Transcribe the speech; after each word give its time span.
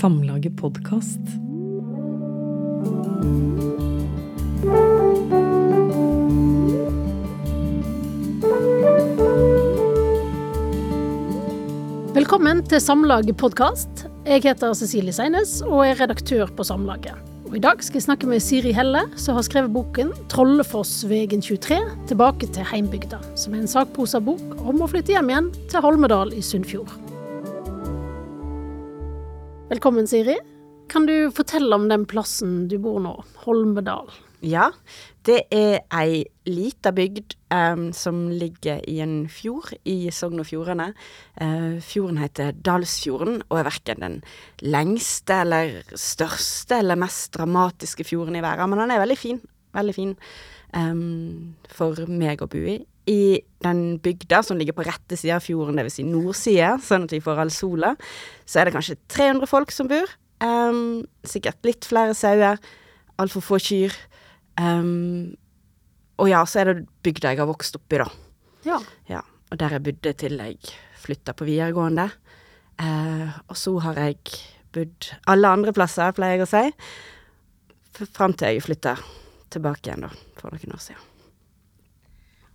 Samlaget 0.00 0.54
podkast. 0.56 1.20
Velkommen 12.14 12.62
til 12.64 12.80
Samlaget 12.80 13.36
podkast. 13.36 14.06
Jeg 14.24 14.40
heter 14.46 14.72
Cecilie 14.72 15.12
Seines 15.12 15.58
og 15.66 15.84
er 15.84 16.00
redaktør 16.00 16.48
på 16.48 16.64
Samlaget. 16.64 17.12
Og 17.50 17.58
I 17.58 17.60
dag 17.60 17.84
skal 17.84 18.00
jeg 18.00 18.06
snakke 18.06 18.30
med 18.30 18.40
Siri 18.40 18.72
Helle, 18.72 19.04
som 19.20 19.36
har 19.36 19.44
skrevet 19.44 19.74
boken 19.74 20.14
'Trollefoss-vegen 20.32 21.44
23 21.44 21.82
tilbake 22.08 22.48
til 22.48 22.64
heimbygda', 22.64 23.20
som 23.36 23.52
er 23.52 23.66
en 23.66 23.68
sakprosabok 23.68 24.64
om 24.64 24.80
å 24.80 24.88
flytte 24.88 25.12
hjem 25.12 25.28
igjen 25.28 25.52
til 25.68 25.84
Holmedal 25.84 26.32
i 26.32 26.40
Sunnfjord. 26.40 27.09
Velkommen, 29.70 30.08
Siri. 30.10 30.34
Kan 30.90 31.04
du 31.06 31.30
fortelle 31.30 31.76
om 31.76 31.84
den 31.86 32.02
plassen 32.10 32.64
du 32.66 32.74
bor 32.82 32.96
nå, 32.98 33.12
Holmedal? 33.44 34.08
Ja, 34.42 34.64
det 35.28 35.44
er 35.54 35.84
ei 35.94 36.24
lita 36.48 36.90
bygd 36.90 37.36
um, 37.54 37.84
som 37.94 38.24
ligger 38.34 38.80
i 38.90 38.96
en 39.04 39.28
fjord 39.30 39.70
i 39.86 40.10
Sogn 40.10 40.42
og 40.42 40.48
Fjordane. 40.48 40.88
Uh, 41.38 41.78
fjorden 41.86 42.18
heter 42.18 42.50
Dalsfjorden 42.58 43.44
og 43.46 43.60
er 43.60 43.68
verken 43.68 44.02
den 44.02 44.18
lengste 44.66 45.38
eller 45.44 45.78
største 45.94 46.80
eller 46.82 46.98
mest 46.98 47.36
dramatiske 47.38 48.08
fjorden 48.10 48.40
i 48.40 48.42
verden, 48.42 48.74
men 48.74 48.82
den 48.82 48.96
er 48.96 49.04
veldig 49.04 49.20
fin. 49.22 49.38
Veldig 49.78 49.94
fin 49.94 50.16
um, 50.74 51.54
for 51.70 52.10
meg 52.10 52.42
å 52.42 52.50
bo 52.50 52.66
i. 52.74 52.80
I 53.10 53.40
den 53.64 53.98
bygda 54.02 54.42
som 54.46 54.58
ligger 54.60 54.76
på 54.76 54.84
rette 54.86 55.18
side 55.18 55.34
av 55.34 55.44
fjorden, 55.44 55.78
dvs. 55.80 55.98
Si 55.98 56.06
nordside, 56.06 56.72
sånn 56.86 57.08
at 57.08 57.14
vi 57.16 57.22
får 57.24 57.42
all 57.42 57.52
sola, 57.54 57.94
så 58.48 58.60
er 58.60 58.68
det 58.68 58.74
kanskje 58.76 58.98
300 59.12 59.50
folk 59.50 59.74
som 59.74 59.90
bor. 59.90 60.12
Um, 60.40 61.02
sikkert 61.26 61.60
litt 61.66 61.88
flere 61.88 62.14
sauer, 62.16 62.60
altfor 63.20 63.44
få 63.44 63.60
kyr. 63.60 63.96
Um, 64.60 65.34
og 66.20 66.30
ja, 66.30 66.44
så 66.48 66.62
er 66.62 66.70
det 66.70 66.86
bygda 67.04 67.34
jeg 67.34 67.42
har 67.42 67.50
vokst 67.50 67.76
opp 67.80 67.96
i, 67.96 68.00
da. 68.00 68.08
Ja. 68.66 68.78
Ja, 69.10 69.24
og 69.50 69.60
der 69.60 69.76
jeg 69.76 69.86
bodde 69.88 70.14
til 70.20 70.40
jeg 70.40 70.74
flytta 71.00 71.34
på 71.36 71.48
videregående. 71.48 72.10
Uh, 72.80 73.28
og 73.48 73.56
så 73.60 73.74
har 73.84 74.00
jeg 74.00 74.20
bodd 74.72 75.12
alle 75.28 75.54
andre 75.58 75.74
plasser, 75.76 76.14
pleier 76.16 76.38
jeg 76.38 76.46
å 76.46 76.50
si. 76.50 78.06
Fram 78.14 78.36
til 78.36 78.54
jeg 78.54 78.64
flytta 78.64 78.96
tilbake 79.52 79.88
igjen, 79.90 80.06
da, 80.06 80.12
for 80.38 80.54
noen 80.54 80.76
år 80.76 80.84
siden. 80.84 81.08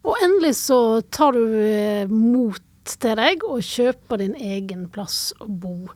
Og 0.06 0.16
endelig 0.22 0.54
så 0.60 0.80
tar 1.14 1.34
du 1.34 1.44
eh, 1.66 2.06
mot 2.12 2.62
til 2.86 3.16
deg 3.18 3.42
og 3.50 3.64
kjøper 3.66 4.20
din 4.22 4.36
egen 4.38 4.84
plass 4.94 5.32
å 5.42 5.48
bo. 5.50 5.88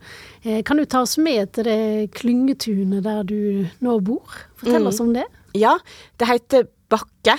Eh, 0.42 0.64
kan 0.66 0.80
du 0.82 0.86
ta 0.90 1.04
oss 1.06 1.20
med 1.22 1.52
til 1.54 1.68
det 1.70 2.10
klyngetunet 2.18 3.04
der 3.06 3.22
du 3.30 3.68
nå 3.86 4.00
bor? 4.02 4.26
Fortell 4.58 4.82
Mm. 4.82 4.88
oss 4.90 5.00
om 5.04 5.14
det. 5.14 5.28
Ja, 5.54 5.76
det 6.18 6.28
heter 6.32 6.66
Bakke. 6.90 7.38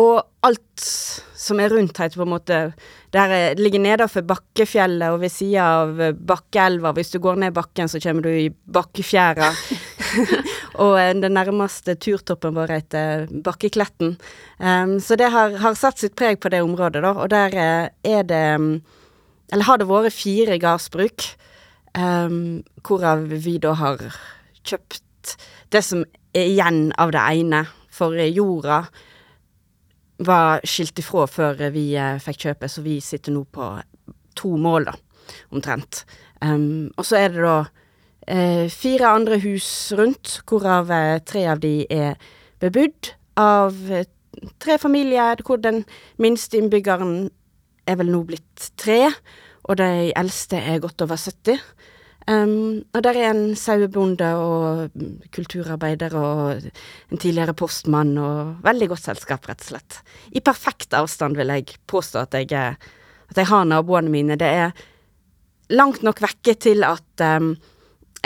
Og 0.00 0.22
alt 0.42 0.80
som 1.36 1.60
er 1.60 1.68
rundt 1.68 1.98
heter 2.00 2.16
på 2.16 2.24
en 2.24 2.32
måte 2.32 2.58
Der 3.12 3.28
er- 3.28 3.54
det 3.54 3.60
ligger 3.62 3.78
nedenfor 3.84 4.22
Bakkefjellet 4.24 5.12
og 5.12 5.20
ved 5.20 5.28
sida 5.30 5.60
av 5.82 6.00
eh, 6.00 6.12
Bakkeelva. 6.16 6.94
Hvis 6.96 7.10
du 7.12 7.18
går 7.20 7.36
ned 7.36 7.52
bakken, 7.52 7.84
så 7.92 8.00
kommer 8.00 8.22
du 8.22 8.30
i 8.30 8.48
Bakkefjæra. 8.48 9.52
og 10.82 10.96
eh, 11.00 11.12
den 11.18 11.36
nærmeste 11.36 11.94
turtoppen 12.00 12.56
vår 12.56 12.74
heter 12.76 13.28
Bakkekletten. 13.44 14.16
Um, 14.58 14.98
så 15.02 15.16
det 15.20 15.30
har, 15.34 15.56
har 15.62 15.78
satt 15.78 16.02
sitt 16.02 16.16
preg 16.18 16.40
på 16.42 16.52
det 16.52 16.62
området, 16.64 17.02
da. 17.04 17.14
Og 17.16 17.30
der 17.32 17.56
eh, 17.56 17.86
er 18.16 18.26
det 18.28 18.44
mm, 18.60 18.74
Eller 19.52 19.68
har 19.68 19.78
det 19.78 19.88
vært 19.88 20.16
fire 20.16 20.56
gardsbruk, 20.58 21.24
um, 21.98 22.62
hvorav 22.80 23.26
vi 23.28 23.58
da 23.60 23.74
har 23.76 24.00
kjøpt 24.64 25.36
det 25.72 25.82
som 25.84 26.06
er 26.32 26.48
igjen 26.48 26.86
av 26.96 27.12
det 27.12 27.20
ene. 27.20 27.66
For 27.92 28.16
jorda 28.16 28.86
var 30.24 30.62
skilt 30.64 30.98
ifra 31.02 31.26
før 31.28 31.60
vi 31.74 31.92
eh, 31.98 32.18
fikk 32.22 32.46
kjøpe, 32.46 32.70
så 32.70 32.84
vi 32.84 33.00
sitter 33.04 33.34
nå 33.34 33.44
på 33.44 33.68
to 34.38 34.56
mål, 34.56 34.88
da, 34.88 34.94
omtrent. 35.52 36.04
Um, 36.40 36.90
og 36.96 37.06
så 37.06 37.20
er 37.20 37.34
det 37.34 37.44
da 37.44 37.56
fire 38.26 39.08
andre 39.10 39.38
hus 39.42 39.92
rundt, 39.98 40.40
hvorav 40.46 40.90
eh, 40.94 41.20
tre 41.26 41.46
av 41.50 41.62
de 41.62 41.82
er 41.90 42.18
bebodd 42.62 43.14
av 43.40 43.76
eh, 43.90 44.06
tre 44.62 44.78
familier, 44.78 45.42
hvor 45.46 45.60
den 45.62 45.82
minste 46.22 46.60
innbyggeren 46.60 47.30
er 47.88 47.98
vel 47.98 48.12
nå 48.12 48.22
blitt 48.28 48.70
tre, 48.78 49.08
og 49.66 49.78
de 49.78 50.12
eldste 50.18 50.60
er 50.60 50.82
godt 50.82 51.02
over 51.04 51.18
70. 51.18 51.58
Um, 52.30 52.84
og 52.94 53.02
der 53.02 53.16
er 53.18 53.32
en 53.32 53.56
sauebonde 53.58 54.28
og 54.38 54.92
kulturarbeider 55.34 56.14
og 56.14 56.62
en 56.62 57.18
tidligere 57.18 57.54
postmann 57.58 58.12
og 58.22 58.62
veldig 58.62 58.88
godt 58.92 59.08
selskap, 59.08 59.48
rett 59.50 59.64
og 59.64 59.72
slett. 59.72 59.98
I 60.30 60.44
perfekt 60.44 60.94
avstand 60.94 61.38
vil 61.38 61.50
jeg 61.50 61.74
påstå 61.90 62.22
at 62.22 62.38
jeg, 62.38 62.76
at 63.32 63.42
jeg 63.42 63.50
har 63.50 63.66
naboene 63.66 64.12
mine. 64.12 64.38
Det 64.38 64.46
er 64.46 64.70
langt 65.74 66.06
nok 66.06 66.22
vekke 66.22 66.54
til 66.62 66.86
at 66.86 67.26
um, 67.26 67.56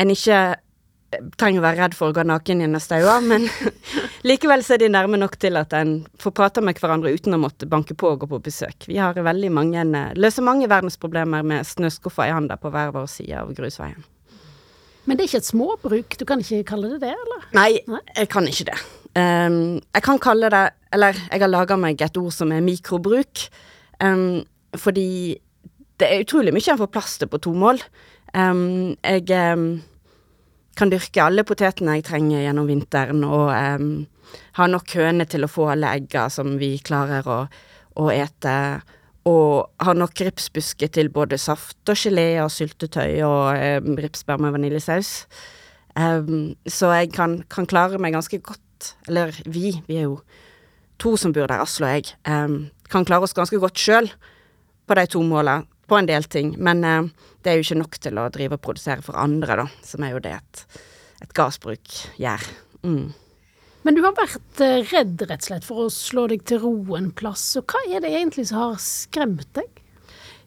en 0.01 0.12
ikke 0.12 0.39
eh, 0.57 1.21
trenger 1.41 1.62
å 1.62 1.67
være 1.67 1.81
redd 1.83 1.97
for 1.99 2.11
å 2.11 2.17
gå 2.17 2.25
naken 2.27 2.65
gjennom 2.65 2.83
staua, 2.83 3.19
men 3.25 3.47
likevel 4.29 4.65
så 4.67 4.77
er 4.77 4.84
de 4.84 4.91
nærme 4.93 5.21
nok 5.21 5.39
til 5.43 5.59
at 5.61 5.73
en 5.77 5.99
får 6.23 6.34
prate 6.37 6.65
med 6.65 6.81
hverandre 6.81 7.15
uten 7.15 7.37
å 7.37 7.41
måtte 7.43 7.69
banke 7.71 7.97
på 7.99 8.12
og 8.12 8.25
gå 8.25 8.31
på 8.34 8.43
besøk. 8.49 8.89
Vi 8.91 8.99
har 9.01 9.17
veldig 9.17 9.53
mange, 9.55 9.87
eh, 9.87 10.12
løser 10.19 10.47
mange 10.47 10.69
verdensproblemer 10.73 11.47
med 11.47 11.67
snøskuffer 11.69 12.29
i 12.29 12.37
handa 12.37 12.59
på 12.61 12.73
hver 12.75 12.93
vår 12.97 13.09
side 13.11 13.41
av 13.41 13.55
grusveien. 13.57 14.05
Men 15.07 15.17
det 15.17 15.23
er 15.23 15.31
ikke 15.31 15.43
et 15.45 15.53
småbruk, 15.53 16.17
du 16.19 16.25
kan 16.27 16.41
ikke 16.43 16.67
kalle 16.73 16.97
det 16.97 17.05
det, 17.07 17.15
eller? 17.15 17.45
Nei, 17.55 17.71
Nei? 17.87 18.03
jeg 18.17 18.31
kan 18.33 18.49
ikke 18.51 18.67
det. 18.73 18.78
Um, 19.17 19.78
jeg 19.95 20.05
kan 20.05 20.19
kalle 20.21 20.51
det 20.53 20.63
Eller 20.93 21.17
jeg 21.17 21.41
har 21.41 21.49
laga 21.49 21.78
meg 21.81 22.03
et 22.05 22.19
ord 22.21 22.34
som 22.34 22.51
er 22.53 22.65
mikrobruk. 22.65 23.47
Um, 24.03 24.45
fordi 24.77 25.39
det 26.01 26.09
er 26.09 26.25
utrolig 26.25 26.53
mye 26.53 26.73
en 26.73 26.81
får 26.81 26.93
plass 26.93 27.17
til 27.21 27.31
på 27.33 27.41
to 27.41 27.55
mål. 27.57 27.81
Um, 28.35 28.97
jeg 29.05 29.31
um, 29.55 29.69
kan 30.77 30.93
dyrke 30.93 31.23
alle 31.25 31.45
potetene 31.47 31.99
jeg 31.99 32.09
trenger 32.11 32.45
gjennom 32.45 32.69
vinteren, 32.69 33.25
og 33.25 33.53
um, 33.53 33.91
ha 34.59 34.69
nok 34.69 34.97
høner 34.99 35.29
til 35.31 35.47
å 35.47 35.51
få 35.51 35.71
alle 35.73 35.95
egga 36.01 36.27
som 36.33 36.57
vi 36.61 36.77
klarer 36.85 37.29
å, 37.31 37.41
å 38.03 38.11
ete. 38.13 38.57
Og 39.27 39.83
ha 39.83 39.95
nok 39.97 40.21
ripsbusker 40.23 40.91
til 40.95 41.11
både 41.11 41.39
saft 41.41 41.91
og 41.91 41.99
gelé 41.99 42.37
og 42.43 42.53
syltetøy 42.55 43.23
og 43.27 43.57
um, 43.87 43.95
ripsbær 43.99 44.43
med 44.43 44.55
vaniljesaus. 44.55 45.15
Um, 45.97 46.55
så 46.69 46.93
jeg 46.99 47.15
kan, 47.17 47.41
kan 47.51 47.67
klare 47.67 47.99
meg 48.03 48.15
ganske 48.15 48.39
godt, 48.45 48.93
eller 49.09 49.33
vi, 49.49 49.79
vi 49.89 50.03
er 50.03 50.11
jo 50.11 50.21
to 51.01 51.17
som 51.21 51.33
bor 51.33 51.49
der, 51.49 51.63
Asle 51.65 51.89
og 51.89 51.97
jeg, 51.97 52.17
um, 52.29 52.67
kan 52.93 53.07
klare 53.09 53.27
oss 53.27 53.37
ganske 53.37 53.59
godt 53.61 53.81
sjøl 53.81 54.11
på 54.87 54.97
de 54.99 55.07
to 55.11 55.23
måla, 55.27 55.63
på 55.87 55.99
en 55.99 56.09
del 56.09 56.27
ting. 56.31 56.55
Men 56.63 56.85
eh, 56.85 57.09
det 57.47 57.53
er 57.53 57.61
jo 57.61 57.67
ikke 57.69 57.79
nok 57.79 58.01
til 58.03 58.19
å 58.19 58.27
drive 58.34 58.59
og 58.59 58.65
produsere 58.65 59.05
for 59.07 59.19
andre, 59.23 59.61
da, 59.62 59.67
som 59.87 60.03
er 60.03 60.17
jo 60.17 60.23
det 60.25 60.34
et, 60.34 60.62
et 61.23 61.34
gardsbruk 61.37 61.93
gjør. 62.19 62.47
Mm. 62.83 63.15
Men 63.87 63.95
du 63.95 64.03
har 64.03 64.17
vært 64.19 64.62
eh, 64.65 64.81
redd, 64.91 65.21
rett 65.29 65.45
og 65.45 65.47
slett, 65.47 65.67
for 65.67 65.84
å 65.84 65.91
slå 65.95 66.27
deg 66.33 66.43
til 66.49 66.59
ro 66.65 66.75
en 66.99 67.12
plass. 67.15 67.45
Og 67.61 67.71
hva 67.71 67.84
er 67.87 68.03
det 68.03 68.11
egentlig 68.11 68.49
som 68.49 68.65
har 68.65 68.81
skremt 68.83 69.47
deg? 69.55 69.84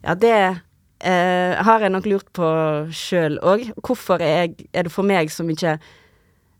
Ja, 0.04 0.12
det 0.12 0.34
eh, 0.36 1.56
har 1.56 1.80
jeg 1.80 1.94
nok 1.94 2.10
lurt 2.10 2.28
på 2.36 2.50
sjøl 2.92 3.40
òg. 3.40 3.70
Hvorfor 3.80 4.20
er, 4.20 4.44
jeg, 4.44 4.68
er 4.76 4.84
det 4.84 4.92
for 4.92 5.08
meg 5.08 5.32
så 5.32 5.46
mye 5.48 5.78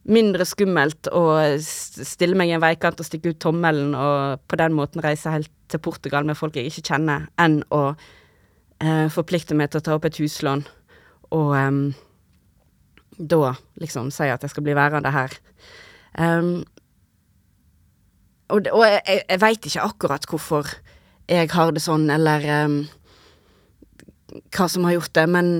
mindre 0.09 0.47
skummelt 0.49 1.11
å 1.13 1.25
stille 1.61 2.39
meg 2.39 2.49
i 2.49 2.55
en 2.57 2.65
veikant 2.65 2.97
og 2.97 3.05
stikke 3.05 3.35
ut 3.35 3.43
tommelen 3.45 3.93
og 3.93 4.41
på 4.49 4.57
den 4.57 4.73
måten 4.73 5.05
reise 5.05 5.35
helt 5.35 5.53
til 5.69 5.83
Portugal 5.85 6.25
med 6.25 6.39
folk 6.41 6.57
jeg 6.57 6.73
ikke 6.73 6.95
kjenner, 6.95 7.29
enn 7.37 7.61
å 7.69 7.93
eh, 8.81 9.07
forplikte 9.13 9.57
meg 9.59 9.71
til 9.71 9.81
å 9.81 9.87
ta 9.87 9.97
opp 9.97 10.09
et 10.09 10.21
huslån 10.21 10.65
og 11.31 11.51
um, 11.55 11.81
da 13.17 13.55
liksom 13.79 14.11
si 14.15 14.27
at 14.27 14.43
jeg 14.43 14.51
skal 14.51 14.65
bli 14.67 14.75
værende 14.75 15.13
her. 15.15 15.35
Um, 16.19 16.65
og 18.51 18.67
og 18.73 18.83
jeg, 18.83 19.03
jeg, 19.07 19.41
veit 19.41 19.67
ikke 19.69 19.85
akkurat 19.85 20.27
hvorfor 20.27 20.73
jeg 21.31 21.53
har 21.53 21.71
det 21.71 21.85
sånn, 21.85 22.09
eller 22.11 22.47
um, 22.65 22.81
hva 24.51 24.67
som 24.67 24.89
har 24.89 24.97
gjort 24.97 25.15
det, 25.15 25.27
men, 25.31 25.53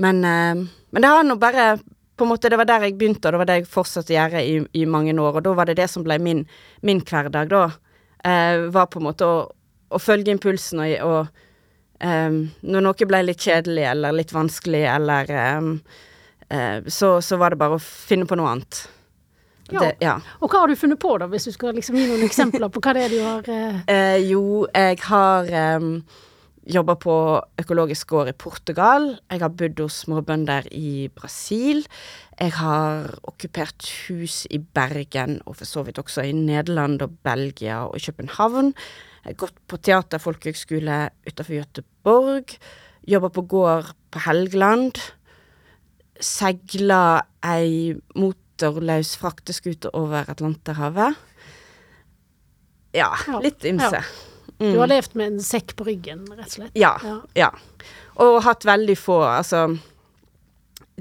men, 0.00 0.22
men 0.24 1.04
det 1.04 1.10
har 1.10 1.26
nå 1.26 1.36
bare 1.40 1.74
på 2.16 2.24
en 2.24 2.30
måte, 2.30 2.48
Det 2.48 2.56
var 2.56 2.64
der 2.64 2.82
jeg 2.86 2.98
begynte, 2.98 3.26
og 3.28 3.32
det 3.32 3.38
var 3.38 3.48
det 3.48 3.56
jeg 3.58 3.70
fortsatte 3.70 4.12
å 4.12 4.16
gjøre 4.16 4.42
i, 4.46 4.58
i 4.80 4.84
mange 4.86 5.14
år. 5.18 5.38
Og 5.38 5.42
da 5.42 5.54
var 5.54 5.66
det 5.66 5.78
det 5.80 5.88
som 5.90 6.04
ble 6.06 6.18
min, 6.22 6.44
min 6.82 7.02
hverdag, 7.02 7.50
da. 7.50 7.64
Eh, 8.24 8.70
var 8.70 8.86
på 8.86 9.00
en 9.00 9.08
måte 9.08 9.26
å, 9.26 9.40
å 9.90 9.98
følge 9.98 10.30
impulsen 10.32 10.80
og, 10.84 10.94
og 11.02 11.43
em, 12.04 12.40
Når 12.62 12.84
noe 12.86 13.08
ble 13.08 13.22
litt 13.24 13.46
kjedelig 13.46 13.86
eller 13.90 14.16
litt 14.16 14.34
vanskelig, 14.34 14.84
eller 14.94 15.30
um, 15.58 15.70
uh, 16.52 16.84
så, 16.86 17.16
så 17.24 17.40
var 17.40 17.54
det 17.54 17.62
bare 17.62 17.78
å 17.78 17.82
finne 17.82 18.28
på 18.28 18.38
noe 18.38 18.52
annet. 18.52 18.84
Ja. 19.72 19.80
Det, 19.80 19.94
ja. 20.04 20.18
Og 20.44 20.52
hva 20.52 20.64
har 20.64 20.68
du 20.68 20.76
funnet 20.76 21.00
på, 21.00 21.14
da, 21.20 21.28
hvis 21.32 21.48
du 21.48 21.54
skal 21.54 21.74
liksom 21.76 21.96
gi 21.96 22.04
noen 22.10 22.26
eksempler 22.26 22.68
på 22.72 22.82
hva 22.84 22.92
det 22.96 23.06
er 23.06 23.14
du 23.14 23.20
har 23.24 23.48
uh... 23.48 23.80
Uh, 23.88 24.20
jo, 24.32 24.44
jeg 24.74 25.00
har 25.06 25.48
um, 25.78 25.90
jobba 26.68 26.96
på 27.00 27.14
økologisk 27.60 28.12
gård 28.12 28.30
i 28.32 28.36
Portugal. 28.36 29.10
Jeg 29.32 29.42
har 29.42 29.56
bodd 29.56 29.80
hos 29.84 30.02
småbønder 30.04 30.68
i 30.72 31.08
Brasil. 31.16 31.84
Jeg 32.40 32.54
har 32.58 33.10
okkupert 33.24 33.88
hus 34.08 34.44
i 34.50 34.60
Bergen, 34.60 35.40
og 35.44 35.58
for 35.60 35.68
så 35.68 35.84
vidt 35.86 36.00
også 36.02 36.26
i 36.28 36.36
Nederland 36.36 37.02
og 37.04 37.18
Belgia 37.24 37.84
og 37.88 38.00
København. 38.04 38.72
Gått 39.32 39.56
på 39.70 39.78
teater 39.80 40.20
folkehøgskole 40.20 40.96
utenfor 41.26 41.54
Göteborg. 41.56 42.58
Jobba 43.08 43.30
på 43.32 43.42
gård 43.48 43.92
på 44.12 44.20
Helgeland. 44.26 45.00
Seila 46.20 47.22
ei 47.44 47.94
motorløs 48.16 49.14
frakteskute 49.20 49.90
over 49.96 50.28
Atlanterhavet. 50.30 51.16
Ja, 52.94 53.08
Ja, 53.26 53.40
litt 53.42 53.64
ymse. 53.66 53.90
ja. 53.90 54.02
Du 54.60 54.78
har 54.78 54.86
levd 54.86 55.16
med 55.18 55.32
en 55.32 55.40
sekk 55.42 55.74
på 55.76 55.84
ryggen, 55.88 56.20
rett 56.30 56.46
og 56.46 56.52
slett. 56.52 56.70
Ja, 56.78 56.92
Ja. 57.02 57.16
ja. 57.34 57.50
Og 58.22 58.42
hatt 58.44 58.62
veldig 58.64 58.96
få, 58.96 59.18
altså 59.26 59.78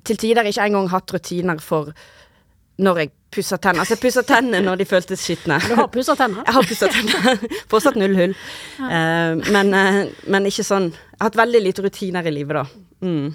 Til 0.04 0.18
tider 0.18 0.44
ikke 0.44 0.64
engang 0.66 0.90
hatt 0.90 1.14
rutiner 1.14 1.60
for 1.62 1.94
når 2.80 2.98
jeg 2.98 3.12
pusser 3.34 3.60
tennene. 3.62 3.84
Altså, 3.84 3.96
jeg 3.98 4.04
pussa 4.04 4.24
tennene 4.28 4.62
når 4.66 4.82
de 4.82 4.88
føltes 4.90 5.24
skitne. 5.24 5.60
Du 5.68 5.74
har 5.80 5.90
pussa 5.94 6.16
tenner. 6.20 6.44
Jeg 6.48 6.58
har 6.58 6.68
pussa 6.70 6.90
tennene. 6.92 7.50
Fortsatt 7.72 7.98
null 8.00 8.18
hull. 8.18 8.36
Eh, 8.80 9.50
men, 9.56 9.74
uh, 9.74 10.04
men 10.34 10.50
ikke 10.50 10.66
sånn 10.68 10.92
Jeg 10.94 11.20
har 11.20 11.32
hatt 11.32 11.40
veldig 11.40 11.64
lite 11.64 11.86
rutiner 11.86 12.30
i 12.30 12.34
livet, 12.36 12.62
da. 12.62 13.08
Mm. 13.08 13.34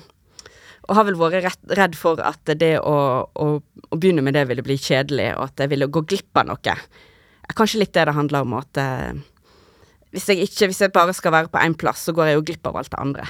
Og 0.88 0.96
har 0.96 1.08
vel 1.08 1.18
vært 1.20 1.44
rett, 1.44 1.64
redd 1.76 1.96
for 1.98 2.20
at 2.24 2.54
det 2.60 2.74
å, 2.80 2.96
å, 3.28 3.48
å 3.58 3.98
begynne 4.00 4.24
med 4.24 4.36
det 4.36 4.46
ville 4.48 4.64
bli 4.64 4.78
kjedelig, 4.80 5.32
og 5.36 5.50
at 5.50 5.64
jeg 5.64 5.72
ville 5.74 5.90
gå 5.92 6.04
glipp 6.08 6.40
av 6.40 6.48
noe. 6.48 6.76
Kanskje 7.56 7.82
litt 7.82 7.92
det 7.96 8.06
det 8.08 8.16
handler 8.16 8.46
om, 8.46 8.56
at 8.60 8.80
uh, 8.80 9.12
hvis 10.14 10.30
jeg 10.30 10.48
ikke 10.48 10.70
Hvis 10.70 10.80
jeg 10.80 10.94
bare 10.94 11.12
skal 11.16 11.34
være 11.34 11.52
på 11.52 11.60
én 11.60 11.76
plass, 11.76 12.06
så 12.08 12.14
går 12.16 12.30
jeg 12.30 12.38
jo 12.38 12.48
glipp 12.50 12.70
av 12.70 12.80
alt 12.80 12.92
det 12.94 13.00
andre. 13.02 13.28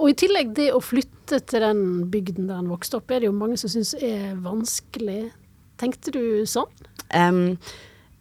Og 0.00 0.08
i 0.08 0.16
tillegg 0.16 0.54
det 0.56 0.70
å 0.72 0.80
flytte 0.80 1.40
til 1.48 1.64
den 1.64 1.82
bygden 2.12 2.48
der 2.48 2.60
han 2.62 2.70
vokste 2.72 2.98
opp, 2.98 3.10
er 3.12 3.22
det 3.22 3.28
jo 3.28 3.36
mange 3.36 3.58
som 3.60 3.72
syns 3.72 3.92
er 4.00 4.32
vanskelig. 4.40 5.32
Tenkte 5.80 6.14
du 6.14 6.22
sånn? 6.48 6.70
Um, 7.12 7.58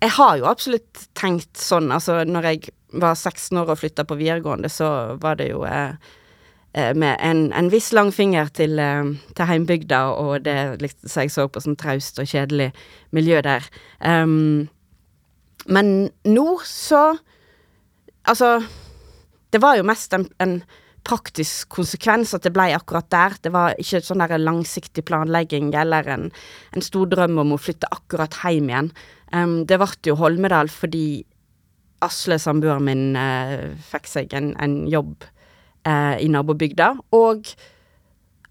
jeg 0.02 0.16
har 0.18 0.40
jo 0.40 0.50
absolutt 0.50 1.06
tenkt 1.18 1.62
sånn. 1.62 1.92
Altså, 1.94 2.24
når 2.28 2.50
jeg 2.50 2.74
var 3.00 3.16
16 3.16 3.60
år 3.62 3.72
og 3.72 3.80
flytta 3.80 4.06
på 4.08 4.18
videregående, 4.20 4.72
så 4.72 5.16
var 5.22 5.38
det 5.40 5.52
jo 5.52 5.62
eh, 5.68 5.94
eh, 6.74 6.92
med 6.98 7.16
en, 7.24 7.46
en 7.56 7.72
viss 7.72 7.92
lang 7.96 8.12
finger 8.12 8.52
til, 8.58 8.80
eh, 8.82 9.14
til 9.38 9.48
heimbygda, 9.48 10.02
og 10.18 10.44
det 10.48 10.58
som 11.06 11.24
jeg 11.24 11.32
så 11.32 11.48
på 11.48 11.64
som 11.64 11.78
traust 11.80 12.20
og 12.20 12.28
kjedelig 12.28 12.72
miljø 13.16 13.40
der. 13.46 13.68
Um, 14.04 14.70
men 15.68 16.10
nå 16.26 16.48
så 16.66 17.18
Altså, 18.22 18.62
det 19.50 19.58
var 19.64 19.80
jo 19.80 19.84
mest 19.90 20.14
en, 20.14 20.28
en 20.38 20.60
praktisk 21.08 21.72
konsekvens 21.74 22.36
at 22.38 22.46
det 22.46 22.54
ble 22.56 22.70
akkurat 22.76 23.10
der. 23.14 23.38
Det 23.42 23.52
var 23.54 23.76
ikke 23.82 24.04
sånn 24.06 24.22
der 24.24 24.42
langsiktig 24.42 25.04
planlegging 25.08 25.72
eller 25.78 26.08
en, 26.14 26.30
en 26.76 26.86
stor 26.86 27.10
drøm 27.12 27.40
om 27.42 27.56
å 27.56 27.60
flytte 27.62 27.90
akkurat 27.92 28.38
hjem 28.44 28.70
igjen. 28.72 28.92
Um, 29.34 29.62
det 29.66 29.80
ble 29.82 30.12
jo 30.12 30.18
Holmedal 30.20 30.72
fordi 30.72 31.24
Asle, 32.02 32.40
samboeren 32.42 32.88
min, 32.88 33.04
uh, 33.14 33.74
fikk 33.92 34.10
seg 34.10 34.32
en, 34.34 34.56
en 34.62 34.80
jobb 34.90 35.22
uh, 35.86 36.18
i 36.18 36.30
nabobygda, 36.34 36.96
og 37.14 37.52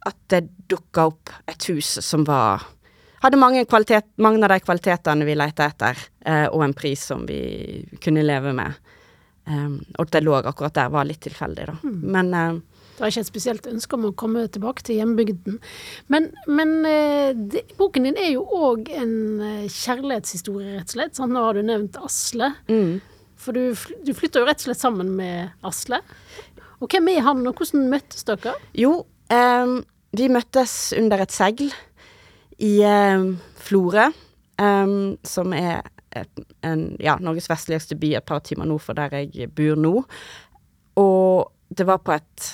at 0.07 0.19
det 0.31 0.45
dukka 0.71 1.09
opp 1.11 1.33
et 1.51 1.67
hus 1.69 1.97
som 2.07 2.23
var 2.29 2.63
hadde 3.21 3.37
mange, 3.37 3.67
kvalitet, 3.69 4.07
mange 4.23 4.41
av 4.47 4.55
de 4.55 4.63
kvalitetene 4.65 5.27
vi 5.29 5.35
lette 5.37 5.67
etter, 5.67 5.99
uh, 6.29 6.47
og 6.55 6.63
en 6.65 6.77
pris 6.77 7.03
som 7.11 7.27
vi 7.29 7.83
kunne 8.01 8.25
leve 8.25 8.55
med. 8.57 8.79
Um, 9.51 9.81
og 9.99 10.11
det 10.15 10.21
lå 10.23 10.37
akkurat 10.39 10.77
der, 10.77 10.91
var 10.95 11.07
litt 11.09 11.25
tilfeldig, 11.25 11.65
da. 11.67 11.75
Men 11.83 12.29
eh, 12.37 12.59
Det 12.95 13.03
var 13.03 13.11
ikke 13.11 13.23
et 13.25 13.31
spesielt 13.31 13.65
ønske 13.67 13.97
om 13.97 14.05
å 14.07 14.13
komme 14.15 14.45
tilbake 14.53 14.85
til 14.87 15.01
hjembygden. 15.01 15.57
Men, 16.13 16.29
men 16.47 16.75
eh, 16.87 17.31
det, 17.35 17.65
boken 17.81 18.07
din 18.07 18.21
er 18.21 18.29
jo 18.35 18.45
òg 18.45 18.91
en 18.95 19.15
eh, 19.43 19.65
kjærlighetshistorie, 19.73 20.77
rett 20.77 20.93
og 20.93 20.95
slett. 20.95 21.17
Sant? 21.19 21.35
Nå 21.35 21.43
har 21.43 21.59
du 21.59 21.65
nevnt 21.67 21.99
Asle. 22.05 22.53
mm. 22.71 23.01
For 23.41 23.57
du, 23.57 23.73
du 24.05 24.13
flytta 24.13 24.43
jo 24.43 24.45
rett 24.45 24.61
og 24.61 24.67
slett 24.69 24.83
sammen 24.83 25.15
med 25.17 25.55
Asle. 25.65 26.03
Og 26.85 26.93
hvem 26.93 27.09
er 27.09 27.23
han, 27.25 27.41
og 27.49 27.57
hvordan 27.57 27.87
møttes 27.89 28.27
dere? 28.29 28.53
Jo, 28.77 28.99
um, 29.33 29.79
vi 30.13 30.27
møttes 30.29 30.75
under 30.99 31.25
et 31.25 31.33
segl 31.33 31.71
i 32.61 32.75
Florø, 33.65 34.11
som 35.25 35.55
er 35.57 35.81
et, 36.17 36.43
en, 36.67 36.89
ja, 37.03 37.17
Norges 37.23 37.49
vestligste 37.51 37.99
by, 37.99 38.15
et 38.19 38.27
par 38.27 38.43
timer 38.47 38.69
nord 38.69 38.83
for 38.85 38.99
der 38.99 39.15
jeg 39.21 39.51
bor 39.55 39.79
nå. 39.79 39.95
Og 41.01 41.53
det 41.71 41.87
var 41.87 42.03
på 42.03 42.15
et, 42.17 42.51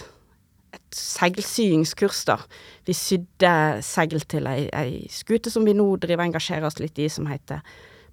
et 0.77 0.99
seilsyingskurs, 0.99 2.25
da. 2.29 2.39
Vi 2.87 2.95
sydde 2.97 3.53
seil 3.87 4.21
til 4.29 4.49
ei, 4.51 4.67
ei 4.77 5.07
skute 5.13 5.53
som 5.53 5.65
vi 5.67 5.77
nå 5.77 5.89
driver 6.03 6.25
og 6.25 6.31
engasjerer 6.31 6.69
oss 6.69 6.81
litt 6.83 7.01
i, 7.01 7.09
som 7.13 7.29
heter 7.31 7.65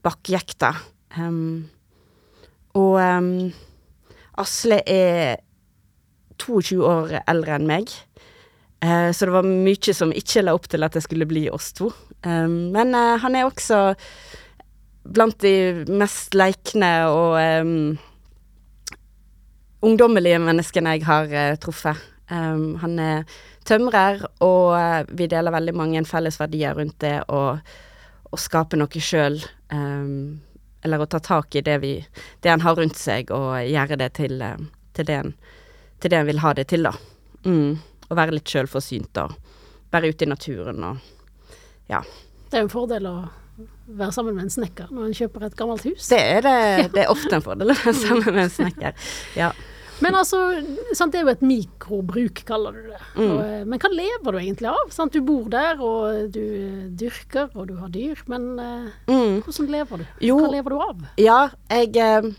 Bakkejekta. 0.03 0.73
Um, 1.19 1.69
og 2.79 2.97
um, 2.97 3.51
Asle 4.41 4.79
er 4.89 5.43
22 6.41 6.79
år 6.87 7.19
eldre 7.27 7.59
enn 7.59 7.69
meg. 7.69 7.91
Uh, 8.83 9.11
så 9.15 9.27
det 9.27 9.35
var 9.35 9.47
mye 9.47 9.95
som 9.95 10.11
ikke 10.15 10.43
la 10.43 10.55
opp 10.55 10.65
til 10.71 10.83
at 10.83 10.95
det 10.95 11.03
skulle 11.05 11.27
bli 11.29 11.45
oss 11.53 11.71
to. 11.77 11.91
Um, 12.25 12.73
men 12.73 12.95
uh, 12.95 13.19
han 13.21 13.37
er 13.37 13.47
også 13.47 13.93
blant 15.03 15.35
de 15.43 15.83
mest 15.91 16.35
leikne 16.37 16.91
og 17.11 17.37
um, 17.39 17.73
ungdommelige 19.83 20.39
menneskene 20.39 20.97
jeg 20.97 21.07
har 21.07 21.31
uh, 21.31 21.55
truffet. 21.59 21.99
Um, 22.31 22.77
han 22.81 22.99
er 23.03 23.25
tømrer, 23.67 24.23
og 24.43 24.75
eh, 24.77 25.05
vi 25.15 25.27
deler 25.31 25.53
veldig 25.53 25.73
mange 25.75 26.03
felles 26.07 26.39
verdier 26.39 26.75
rundt 26.77 26.99
det 27.03 27.19
å, 27.31 27.57
skape 28.39 28.79
noe 28.79 29.03
sjøl. 29.03 29.37
Um, 29.69 30.41
eller 30.83 31.03
å 31.03 31.07
ta 31.07 31.19
tak 31.23 31.55
i 31.55 31.61
det, 31.63 31.77
vi, 31.83 31.93
det 32.41 32.49
han 32.49 32.63
har 32.65 32.75
rundt 32.79 32.97
seg, 32.99 33.31
og 33.31 33.61
gjøre 33.61 33.99
det 34.01 34.09
til, 34.17 34.41
eh, 34.41 34.57
til, 34.97 35.07
det, 35.07 35.19
han, 35.21 35.35
til 36.01 36.13
det 36.13 36.21
han 36.21 36.29
vil 36.31 36.41
ha 36.43 36.53
det 36.57 36.67
til, 36.73 36.89
da. 36.89 36.95
Mm. 37.45 37.77
Og 38.09 38.17
være 38.17 38.35
litt 38.35 38.49
sjølforsynt 38.49 39.21
og 39.21 39.37
være 39.93 40.11
ute 40.11 40.25
i 40.25 40.31
naturen 40.31 40.83
og 40.87 41.11
ja. 41.91 41.99
Det 42.49 42.57
er 42.57 42.63
en 42.63 42.71
fordel 42.71 43.05
å 43.09 43.15
være 43.87 44.13
sammen 44.15 44.35
med 44.37 44.47
en 44.47 44.53
snekker 44.53 44.89
når 44.93 45.09
en 45.09 45.15
kjøper 45.17 45.45
et 45.49 45.55
gammelt 45.59 45.83
hus. 45.89 46.07
Det 46.11 46.19
er, 46.19 46.41
det, 46.45 46.57
det 46.95 47.03
er 47.05 47.11
ofte 47.13 47.35
en 47.37 47.45
fordel 47.45 47.73
å 47.73 47.77
være 47.81 47.95
sammen 47.99 48.29
med 48.33 48.45
en 48.47 48.53
snekker. 48.57 48.93
Ja. 49.39 49.51
Men 50.03 50.15
altså, 50.19 50.37
sant, 50.97 51.13
det 51.13 51.19
er 51.21 51.27
jo 51.27 51.31
et 51.31 51.43
mikrobruk, 51.45 52.41
kaller 52.47 52.75
du 52.75 52.87
det. 52.89 53.01
Mm. 53.15 53.25
Og, 53.27 53.41
eh, 53.45 53.59
men 53.69 53.79
hva 53.79 53.91
lever 53.93 54.33
du 54.35 54.39
egentlig 54.41 54.67
av? 54.71 54.89
Sant? 54.91 55.13
Du 55.15 55.21
bor 55.23 55.45
der, 55.53 55.79
og 55.79 56.31
du 56.33 56.41
eh, 56.41 56.79
dyrker, 56.99 57.51
og 57.53 57.69
du 57.69 57.75
har 57.79 57.91
dyr. 57.93 58.19
Men 58.31 58.47
eh, 58.59 58.87
Mm. 59.11 59.37
hvordan 59.45 59.69
lever 59.71 60.01
du? 60.01 60.07
Jo. 60.27 60.39
Hva 60.41 60.49
lever 60.55 60.73
du 60.75 60.81
av? 60.87 61.05
Ja, 61.21 61.37
jeg 61.71 62.33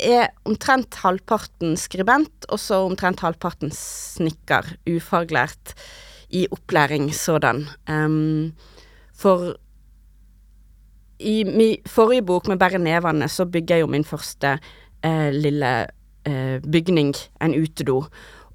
er 0.00 0.30
omtrent 0.48 0.96
halvparten 1.02 1.76
skribent, 1.78 2.48
og 2.48 2.58
så 2.58 2.80
omtrent 2.88 3.20
halvparten 3.20 3.70
snekker, 3.76 4.72
ufaglært 4.88 5.74
i 6.32 6.46
opplæring 6.54 7.10
sådan. 7.14 7.66
Um, 7.90 8.54
for 9.12 9.52
i 11.20 11.42
min 11.44 11.88
forrige 11.88 12.24
bok, 12.26 12.48
med 12.48 12.60
bare 12.60 12.80
nevene, 12.80 13.28
så 13.28 13.46
bygger 13.46 13.76
jeg 13.76 13.84
jo 13.84 13.92
min 13.92 14.06
første 14.06 14.56
eh, 15.04 15.28
lille 15.34 15.72
eh, 16.24 16.58
bygning, 16.64 17.14
en 17.40 17.54
utedo. 17.54 18.02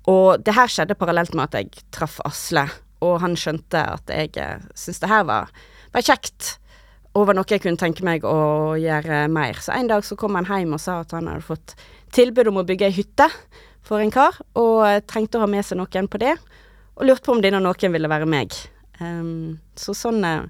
Og 0.09 0.43
det 0.45 0.55
her 0.57 0.69
skjedde 0.69 0.97
parallelt 0.97 1.33
med 1.33 1.47
at 1.47 1.59
jeg 1.59 1.85
traff 1.95 2.19
Asle, 2.25 2.67
og 3.05 3.19
han 3.23 3.37
skjønte 3.37 3.81
at 3.95 4.11
jeg 4.13 4.35
eh, 4.41 4.61
syntes 4.73 5.01
det 5.03 5.11
her 5.11 5.25
var, 5.29 5.51
var 5.93 6.05
kjekt 6.05 6.55
og 7.15 7.29
var 7.29 7.37
noe 7.37 7.47
jeg 7.47 7.63
kunne 7.63 7.79
tenke 7.79 8.03
meg 8.03 8.25
å 8.27 8.75
gjøre 8.79 9.25
mer. 9.31 9.59
Så 9.63 9.71
en 9.75 9.87
dag 9.87 10.03
så 10.03 10.17
kom 10.19 10.35
han 10.35 10.47
hjem 10.49 10.75
og 10.75 10.83
sa 10.83 10.99
at 11.03 11.15
han 11.15 11.29
hadde 11.31 11.47
fått 11.47 11.77
tilbud 12.15 12.51
om 12.51 12.59
å 12.59 12.65
bygge 12.67 12.89
ei 12.89 12.97
hytte 12.97 13.29
for 13.85 14.01
en 14.01 14.13
kar, 14.13 14.37
og 14.57 14.83
eh, 14.87 15.01
trengte 15.07 15.39
å 15.39 15.45
ha 15.45 15.49
med 15.49 15.65
seg 15.65 15.79
noen 15.79 16.09
på 16.11 16.21
det, 16.21 16.35
og 16.95 17.07
lurte 17.07 17.25
på 17.25 17.35
om 17.35 17.43
denne 17.43 17.61
noen 17.63 17.93
ville 17.93 18.11
være 18.11 18.27
meg. 18.29 18.55
Um, 18.99 19.57
så 19.75 19.95
sånn 19.95 20.23
eh, 20.23 20.47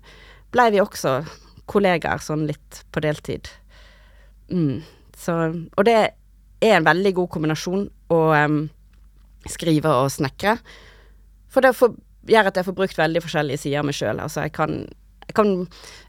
blei 0.54 0.70
vi 0.74 0.82
også 0.84 1.20
kollegaer, 1.70 2.22
sånn 2.24 2.46
litt 2.50 2.82
på 2.94 3.04
deltid. 3.04 3.50
Mm, 4.52 4.84
så, 5.18 5.38
og 5.54 5.88
det 5.88 5.96
er 5.96 6.78
en 6.78 6.88
veldig 6.88 7.14
god 7.20 7.32
kombinasjon 7.34 7.88
å 8.14 8.20
um, 8.34 8.60
skrive 9.50 9.94
og 10.04 10.12
snekre, 10.14 10.58
for 11.52 11.66
det 11.66 11.76
får, 11.78 11.96
gjør 12.30 12.50
at 12.50 12.60
jeg 12.60 12.68
får 12.68 12.78
brukt 12.78 13.00
veldig 13.00 13.24
forskjellige 13.24 13.64
sider 13.64 13.82
av 13.82 13.88
meg 13.88 13.98
sjøl. 13.98 14.22
Altså, 14.22 14.44
jeg 14.46 14.54
kan 14.56 14.80
jeg, 15.26 15.34
kan, 15.38 15.52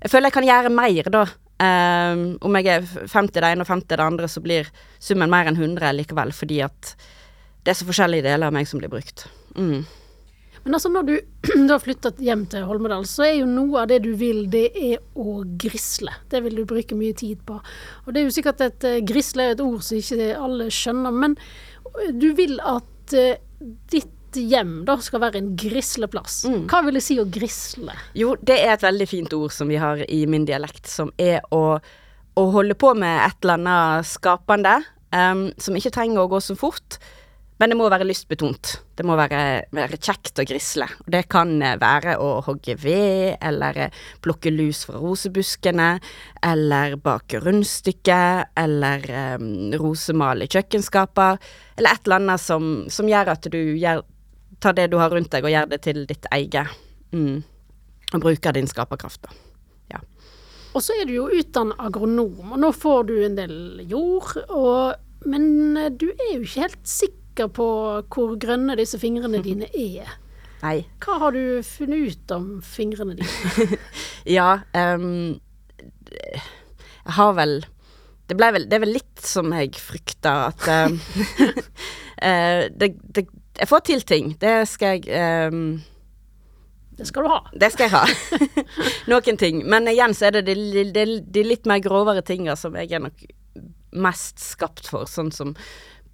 jeg 0.02 0.12
føler 0.12 0.28
jeg 0.28 0.36
kan 0.36 0.48
gjøre 0.48 0.72
mer, 0.74 1.12
da. 1.14 1.26
Um, 1.56 2.24
om 2.44 2.56
jeg 2.58 2.68
er 2.68 2.88
50 3.08 3.32
det 3.32 3.48
ene 3.48 3.64
og 3.64 3.70
50 3.70 3.94
det 3.94 4.04
andre, 4.04 4.28
så 4.28 4.42
blir 4.44 4.68
summen 5.00 5.30
mer 5.32 5.48
enn 5.48 5.56
100 5.56 5.94
likevel, 5.96 6.34
fordi 6.36 6.60
at 6.66 6.90
det 7.64 7.72
er 7.72 7.78
så 7.78 7.86
forskjellige 7.88 8.26
deler 8.26 8.50
av 8.50 8.54
meg 8.54 8.68
som 8.68 8.82
blir 8.82 8.92
brukt. 8.92 9.24
Mm. 9.56 9.86
Men 10.66 10.74
altså 10.74 10.90
når 10.90 11.06
du 11.06 11.14
da 11.68 11.76
har 11.76 11.82
flyttet 11.82 12.18
hjem 12.26 12.42
til 12.50 12.66
Holmedal, 12.66 13.06
så 13.06 13.28
er 13.28 13.36
jo 13.38 13.46
noe 13.46 13.84
av 13.84 13.90
det 13.92 14.00
du 14.02 14.10
vil, 14.18 14.44
det 14.50 14.66
er 14.74 14.98
å 15.14 15.38
grisle. 15.46 16.10
Det 16.32 16.42
vil 16.42 16.58
du 16.58 16.64
bruke 16.66 16.98
mye 16.98 17.14
tid 17.14 17.44
på. 17.46 17.60
Og 18.04 18.10
det 18.10 18.20
er 18.20 18.26
jo 18.26 18.34
sikkert 18.34 18.64
et 18.66 18.86
uh, 18.88 18.98
grisle 19.06 19.46
er 19.46 19.54
et 19.54 19.62
ord 19.62 19.84
som 19.86 20.00
ikke 20.00 20.32
alle 20.34 20.66
skjønner, 20.74 21.14
men 21.14 21.38
du 22.18 22.32
vil 22.36 22.58
at 22.66 23.14
uh, 23.14 23.36
ditt 23.94 24.10
hjem 24.36 24.80
da 24.88 24.98
skal 25.00 25.22
være 25.22 25.40
en 25.40 25.52
grisleplass. 25.56 26.40
Mm. 26.50 26.64
Hva 26.70 26.82
vil 26.86 26.98
det 26.98 27.04
si 27.06 27.18
å 27.22 27.28
grisle? 27.30 27.94
Jo, 28.18 28.34
det 28.42 28.58
er 28.64 28.74
et 28.74 28.84
veldig 28.84 29.06
fint 29.08 29.36
ord 29.38 29.54
som 29.54 29.70
vi 29.70 29.78
har 29.80 30.02
i 30.02 30.24
min 30.28 30.48
dialekt, 30.48 30.90
som 30.90 31.14
er 31.14 31.46
å, 31.54 31.78
å 32.34 32.48
holde 32.58 32.76
på 32.78 32.90
med 32.98 33.22
et 33.22 33.38
eller 33.46 33.60
annet 33.60 34.10
skapende, 34.10 34.80
um, 35.14 35.46
som 35.62 35.78
ikke 35.78 35.94
trenger 35.94 36.24
å 36.24 36.30
gå 36.34 36.42
så 36.42 36.58
fort. 36.58 36.98
Men 37.56 37.72
det 37.72 37.76
må 37.78 37.86
være 37.88 38.04
lystbetont. 38.04 38.72
Det 38.96 39.04
må 39.08 39.14
være, 39.16 39.40
være 39.74 39.96
kjekt 39.96 40.42
å 40.42 40.44
grisle. 40.44 40.88
Det 41.08 41.22
kan 41.32 41.54
eh, 41.64 41.78
være 41.80 42.18
å 42.20 42.42
hogge 42.44 42.76
ved, 42.82 43.38
eller 43.40 43.80
eh, 43.86 44.02
plukke 44.24 44.52
lus 44.52 44.82
fra 44.88 45.00
rosebuskene, 45.00 45.88
eller 46.44 46.98
bake 47.00 47.40
rundstykker, 47.40 48.44
eller 48.60 49.08
um, 49.38 49.48
rosemale 49.80 50.50
kjøkkenskaper, 50.52 51.40
eller 51.78 51.96
et 51.96 52.04
eller 52.04 52.20
annet 52.20 52.44
som, 52.44 52.70
som 52.92 53.08
gjør 53.08 53.32
at 53.32 53.48
du 53.52 53.60
gjør, 53.80 54.04
tar 54.60 54.76
det 54.76 54.90
du 54.92 55.00
har 55.00 55.16
rundt 55.16 55.32
deg, 55.32 55.48
og 55.48 55.56
gjør 55.56 55.72
det 55.72 55.82
til 55.88 56.04
ditt 56.08 56.28
eget. 56.36 56.76
Mm. 57.16 57.40
Og 58.12 58.20
bruker 58.20 58.56
din 58.56 58.68
skaperkraft, 58.68 59.24
da. 59.24 59.36
Ja. 59.96 60.04
Og 60.76 60.84
så 60.84 61.00
er 61.00 61.08
du 61.08 61.16
jo 61.16 61.30
utdannet 61.32 61.80
agronom, 61.80 62.52
og 62.52 62.60
nå 62.60 62.76
får 62.76 63.06
du 63.08 63.18
en 63.24 63.40
del 63.40 63.86
jord, 63.88 64.42
og, 64.52 64.98
men 65.24 65.54
du 65.96 66.10
er 66.12 66.34
jo 66.36 66.42
ikke 66.44 66.68
helt 66.68 66.82
sikker 66.84 67.22
sikker 67.36 67.52
på 67.52 67.68
hvor 68.08 68.36
grønne 68.40 68.76
disse 68.78 68.98
fingrene 68.98 69.42
dine 69.44 69.68
er. 69.74 70.08
Nei. 70.62 70.86
Hva 71.04 71.18
har 71.20 71.34
du 71.36 71.60
funnet 71.62 72.14
ut 72.14 72.32
om 72.32 72.62
fingrene 72.64 73.16
dine? 73.18 73.78
ja, 74.38 74.62
um, 74.72 75.36
jeg 76.08 77.12
har 77.18 77.34
vel 77.36 77.58
det, 78.26 78.38
vel 78.40 78.64
det, 78.64 78.74
er 78.74 78.82
vel 78.82 78.94
litt 78.96 79.20
som 79.22 79.52
jeg 79.52 79.76
frykta, 79.76 80.48
at 80.48 80.64
um, 80.88 80.96
det, 82.80 82.94
det, 83.04 83.26
Jeg 83.56 83.68
får 83.68 83.84
til 83.86 84.02
ting. 84.02 84.32
Det 84.40 84.64
skal 84.68 84.96
jeg 84.96 85.52
um, 85.52 85.82
det 86.96 87.04
skal 87.10 87.26
du 87.26 87.28
ha. 87.28 87.42
Det 87.52 87.68
skal 87.74 87.90
jeg 87.90 87.92
ha. 87.92 88.64
Noen 89.12 89.36
ting. 89.36 89.60
Men 89.68 89.84
igjen 89.92 90.16
så 90.16 90.30
er 90.30 90.38
det 90.38 90.46
de, 90.48 90.86
de, 90.88 91.04
de 91.20 91.42
litt 91.44 91.68
mer 91.68 91.82
grovere 91.84 92.24
tinga 92.24 92.56
som 92.56 92.74
jeg 92.80 92.96
er 92.96 93.04
nok 93.04 93.26
mest 93.96 94.40
skapt 94.40 94.88
for, 94.88 95.04
sånn 95.08 95.28
som 95.32 95.52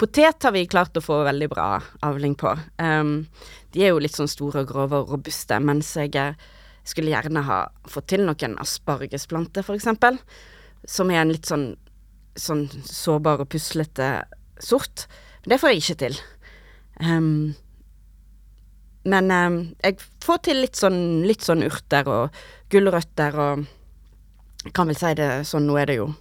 Potet 0.01 0.43
har 0.43 0.55
vi 0.55 0.67
klart 0.67 0.97
å 0.97 1.05
få 1.05 1.21
veldig 1.27 1.49
bra 1.53 1.67
avling 2.07 2.35
på. 2.39 2.55
Um, 2.83 3.27
de 3.73 3.85
er 3.85 3.93
jo 3.93 4.01
litt 4.03 4.17
sånn 4.17 4.31
store 4.31 4.65
og 4.65 4.73
grove 4.73 5.03
og 5.03 5.13
robuste, 5.15 5.59
mens 5.63 5.93
jeg 5.97 6.15
eh, 6.19 6.39
skulle 6.89 7.13
gjerne 7.13 7.45
ha 7.47 7.61
fått 7.89 8.11
til 8.13 8.25
noen 8.27 8.57
aspargesplanter, 8.61 9.69
eksempel. 9.77 10.19
Som 10.89 11.13
er 11.13 11.23
en 11.23 11.33
litt 11.33 11.49
sånn, 11.49 11.73
sånn 12.35 12.67
sårbar 12.89 13.45
og 13.45 13.53
puslete 13.53 14.09
sort. 14.63 15.07
Men 15.43 15.55
det 15.55 15.61
får 15.63 15.73
jeg 15.73 15.83
ikke 15.85 16.01
til. 16.07 16.19
Um, 17.03 17.53
men 19.05 19.31
um, 19.35 19.61
jeg 19.83 19.99
får 20.23 20.43
til 20.47 20.61
litt 20.63 20.79
sånn, 20.79 20.99
litt 21.27 21.43
sånn 21.43 21.65
urter 21.67 22.11
og 22.11 22.43
gulrøtter 22.71 23.39
og 23.43 23.65
kan 24.75 24.87
vel 24.87 24.99
si 24.99 25.11
det 25.19 25.31
sånn, 25.49 25.67
nå 25.67 25.79
er 25.81 25.91
det 25.91 25.97
jo 25.99 26.13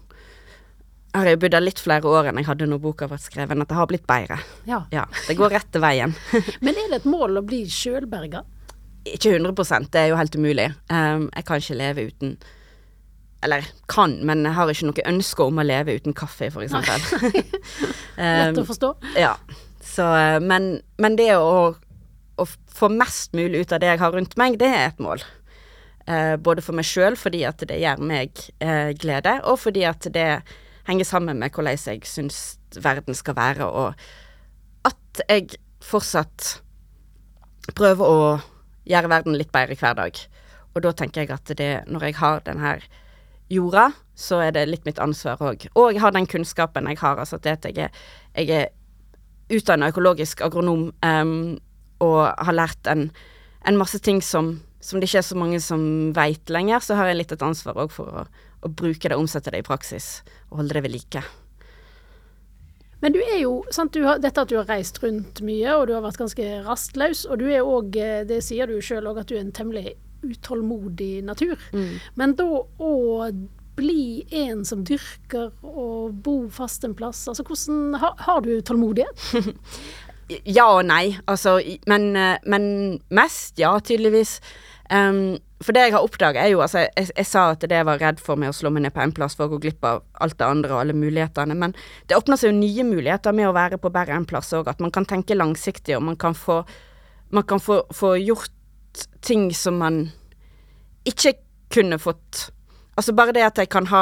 har 1.12 1.27
jeg 1.27 1.39
bodd 1.41 1.53
der 1.56 1.63
litt 1.63 1.82
flere 1.82 2.08
år 2.08 2.30
enn 2.30 2.39
jeg 2.39 2.48
hadde 2.48 2.68
når 2.72 2.82
boka 2.84 3.08
ble 3.12 3.20
skrevet, 3.20 3.60
at 3.63 3.70
det 3.70 3.77
har 3.77 3.89
blitt 3.89 4.08
bedre. 4.08 4.38
Ja. 4.70 4.84
ja 4.94 5.03
det 5.27 5.36
går 5.39 5.53
rett 5.58 5.70
til 5.74 5.84
veien. 5.84 6.15
Men 6.63 6.80
er 6.80 6.91
det 6.91 7.01
et 7.01 7.10
mål 7.10 7.41
å 7.41 7.46
bli 7.46 7.65
sjølberga? 7.72 8.46
Ikke 9.12 9.34
100 9.34 9.89
det 9.91 10.00
er 10.00 10.12
jo 10.12 10.18
helt 10.20 10.36
umulig. 10.38 10.70
Um, 10.91 11.27
jeg 11.34 11.48
kan 11.48 11.62
ikke 11.63 11.77
leve 11.80 12.03
uten 12.12 12.36
Eller 13.41 13.65
kan, 13.89 14.20
men 14.22 14.44
jeg 14.46 14.53
har 14.53 14.70
ikke 14.70 14.86
noe 14.86 15.06
ønske 15.10 15.46
om 15.50 15.58
å 15.58 15.63
leve 15.65 15.96
uten 15.98 16.13
kaffe, 16.13 16.51
for 16.53 16.62
eksempel. 16.62 17.01
Lett 18.20 18.60
å 18.62 18.65
forstå. 18.68 18.91
Um, 19.01 19.15
ja. 19.18 19.32
Så, 19.82 20.06
eh, 20.13 20.38
men, 20.38 20.75
men 21.01 21.15
det 21.18 21.32
å, 21.41 21.72
å, 22.38 22.46
få 22.46 22.91
mest 22.94 23.34
mulig 23.34 23.63
ut 23.63 23.74
av 23.74 23.82
det 23.82 23.89
jeg 23.89 24.01
har 24.03 24.13
rundt 24.13 24.38
meg, 24.38 24.60
det 24.62 24.70
er 24.70 24.86
et 24.91 25.01
mål. 25.01 25.25
Uh, 26.06 26.38
både 26.38 26.62
for 26.62 26.77
meg 26.77 26.86
sjøl, 26.86 27.18
fordi 27.18 27.41
at 27.50 27.65
det 27.65 27.82
gjør 27.82 28.06
meg 28.06 28.46
uh, 28.62 28.94
glede, 29.01 29.39
og 29.50 29.58
fordi 29.65 29.88
at 29.89 30.06
det 30.13 30.30
henger 30.91 31.07
sammen 31.07 31.39
med 31.39 31.55
hvordan 31.55 31.77
jeg 31.79 32.05
syns 32.07 32.60
verden 32.75 33.17
skal 33.17 33.38
være, 33.38 33.67
og 33.67 34.88
at 34.88 35.24
jeg 35.27 35.57
fortsatt 35.83 36.62
prøver 37.77 38.05
å 38.05 38.21
gjøre 38.88 39.12
verden 39.12 39.38
litt 39.38 39.51
bedre 39.53 39.77
hver 39.79 39.98
dag. 39.98 40.19
Og 40.71 40.83
da 40.86 40.93
tenker 40.95 41.24
jeg 41.24 41.33
at 41.36 41.51
det, 41.57 41.71
når 41.91 42.07
jeg 42.07 42.19
har 42.21 42.43
den 42.45 42.62
her 42.63 42.83
jorda, 43.51 43.89
så 44.15 44.39
er 44.45 44.53
det 44.55 44.69
litt 44.69 44.86
mitt 44.88 45.00
ansvar 45.03 45.41
òg. 45.43 45.67
Og 45.75 45.91
jeg 45.91 46.01
har 46.03 46.13
den 46.15 46.29
kunnskapen 46.29 46.88
jeg 46.89 47.01
har, 47.01 47.19
altså 47.19 47.39
at 47.41 47.67
jeg 47.67 47.77
er, 47.88 47.91
jeg 48.38 48.50
er 48.50 48.71
utdanna 49.51 49.91
økologisk 49.91 50.41
agronom 50.45 50.89
um, 51.03 51.57
og 52.01 52.21
har 52.31 52.55
lært 52.55 52.88
en, 52.89 53.10
en 53.67 53.79
masse 53.79 54.00
ting 54.00 54.21
som, 54.24 54.55
som, 54.79 55.00
det 55.00 55.10
ikke 55.10 55.21
er 55.21 55.27
så 55.27 55.38
mange 55.38 55.60
som 55.63 55.83
veit 56.15 56.50
lenger, 56.50 56.79
så 56.79 56.98
har 56.98 57.12
jeg 57.12 57.19
litt 57.19 57.36
et 57.36 57.45
ansvar 57.45 57.81
òg 57.83 57.91
for 57.93 58.24
å, 58.24 58.25
å 58.62 58.70
bruke 58.70 59.10
det, 59.10 59.18
omsette 59.18 59.53
det 59.53 59.63
i 59.63 59.68
praksis, 59.68 60.22
og 60.50 60.62
holde 60.62 60.77
det 60.77 60.84
ved 60.86 60.96
like. 60.96 61.24
Men 63.01 63.15
du 63.15 63.22
er 63.24 63.39
jo, 63.41 63.53
sant, 63.74 63.96
du 63.96 64.06
har, 64.06 64.22
dette 64.22 64.44
at 64.44 64.51
du 64.51 64.60
har 64.60 64.70
reist 64.70 65.00
rundt 65.01 65.41
mye, 65.46 65.74
og 65.74 65.88
du 65.89 65.96
har 65.96 66.03
vært 66.06 66.22
ganske 66.22 66.50
rastløs, 66.68 67.25
og 67.25 67.41
du 67.41 67.48
er 67.50 67.65
òg, 67.65 67.98
eh, 67.98 68.22
det 68.30 68.44
sier 68.46 68.70
du 68.70 68.77
sjøl 68.77 69.10
òg, 69.10 69.24
at 69.24 69.32
du 69.32 69.39
er 69.39 69.41
en 69.46 69.56
temmelig 69.56 69.96
utålmodig 70.22 71.24
natur. 71.25 71.58
Mm. 71.74 71.98
Men 72.22 72.38
da 72.38 72.46
å 72.62 72.94
bli 73.80 74.22
en 74.44 74.62
som 74.68 74.84
dyrker 74.86 75.50
og 75.65 76.13
bo 76.22 76.36
fast 76.53 76.86
en 76.86 76.94
plass, 76.98 77.24
altså 77.32 77.46
hvordan 77.48 77.96
Har, 77.98 78.15
har 78.27 78.41
du 78.46 78.53
tålmodighet? 78.62 79.25
ja 80.58 80.68
og 80.70 80.86
nei, 80.86 81.18
altså, 81.25 81.58
men, 81.89 82.12
eh, 82.15 82.38
men 82.46 82.65
mest 83.10 83.60
ja, 83.60 83.74
tydeligvis. 83.80 84.38
Um, 84.91 85.39
for 85.62 85.75
det 85.75 85.84
jeg 85.86 85.94
har 85.96 86.06
oppdaga, 86.06 86.44
er 86.44 86.53
jo 86.53 86.62
altså 86.63 86.84
jeg, 86.84 87.10
jeg, 87.15 87.25
sa 87.30 87.51
at 87.53 87.63
det 87.70 87.82
var 87.86 88.00
redd 88.01 88.22
for 88.24 88.39
med 88.39 88.50
å 88.51 88.56
slå 88.56 88.72
meg 88.74 88.86
ned 88.86 88.94
på 88.96 89.03
én 89.03 89.13
plass 89.15 89.36
for 89.38 89.46
å 89.46 89.53
gå 89.53 89.62
glipp 89.65 89.86
av 89.86 90.01
alt 90.24 90.38
det 90.39 90.48
andre 90.48 90.74
og 90.74 90.84
alle 90.84 90.96
mulighetene, 90.98 91.58
men 91.58 91.75
det 92.10 92.18
åpner 92.18 92.39
seg 92.39 92.51
jo 92.51 92.60
nye 92.60 92.86
muligheter 92.88 93.36
med 93.36 93.50
å 93.50 93.56
være 93.56 93.80
på 93.82 93.91
bare 93.94 94.15
én 94.18 94.25
plass 94.30 94.51
òg. 94.58 94.72
At 94.72 94.82
man 94.82 94.94
kan 94.94 95.06
tenke 95.10 95.38
langsiktig, 95.38 95.96
og 95.98 96.08
man 96.12 96.20
kan 96.20 96.38
få 96.38 96.63
Man 97.32 97.46
kan 97.48 97.62
få, 97.63 97.77
få 97.96 98.18
gjort 98.20 98.51
ting 99.24 99.53
som 99.56 99.77
man 99.80 100.10
ikke 101.08 101.32
kunne 101.72 101.96
fått 101.96 102.50
Altså 102.98 103.13
bare 103.15 103.32
det 103.32 103.46
at 103.46 103.58
jeg 103.58 103.70
kan 103.72 103.88
ha 103.88 104.01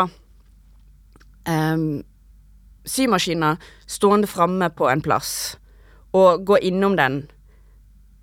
um, 1.46 2.02
symaskiner 2.86 3.60
stående 3.86 4.28
framme 4.28 4.70
på 4.74 4.90
en 4.90 5.02
plass, 5.02 5.60
og 6.12 6.42
gå 6.46 6.58
innom 6.72 6.98
den 6.98 7.22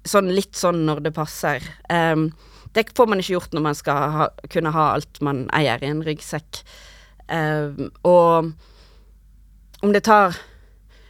sånn 0.06 0.32
litt 0.34 0.58
sånn 0.58 0.82
når 0.88 1.04
det 1.06 1.14
passer. 1.14 1.62
Um, 1.86 2.32
det 2.76 2.92
får 2.96 3.08
man 3.08 3.22
ikke 3.22 3.36
gjort 3.38 3.54
når 3.56 3.64
man 3.64 3.78
skal 3.78 4.12
ha, 4.12 4.28
kunne 4.52 4.72
ha 4.74 4.90
alt 4.96 5.20
man 5.24 5.46
eier 5.56 5.80
i 5.80 5.88
en 5.88 6.04
ryggsekk. 6.04 6.60
Uh, 7.26 7.88
og 8.06 8.52
om 9.82 9.94
det 9.94 10.04
tar 10.06 10.36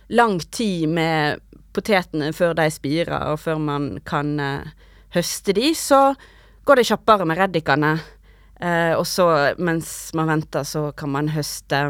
lang 0.09 0.39
tid 0.55 0.87
med 0.89 1.43
potetene 1.77 2.31
før 2.37 2.55
de 2.57 2.69
spirer, 2.73 3.33
og 3.33 3.43
før 3.43 3.59
man 3.61 3.97
kan 4.07 4.37
uh, 4.41 4.69
høste 5.17 5.57
de, 5.57 5.73
så 5.77 6.15
går 6.67 6.81
det 6.81 6.89
kjappere 6.91 7.27
med 7.29 7.41
reddikene. 7.41 7.97
Uh, 8.63 8.95
og 8.97 9.05
så, 9.11 9.27
mens 9.59 10.13
man 10.17 10.31
venter, 10.31 10.65
så 10.65 10.89
kan 10.97 11.13
man 11.13 11.33
høste, 11.35 11.83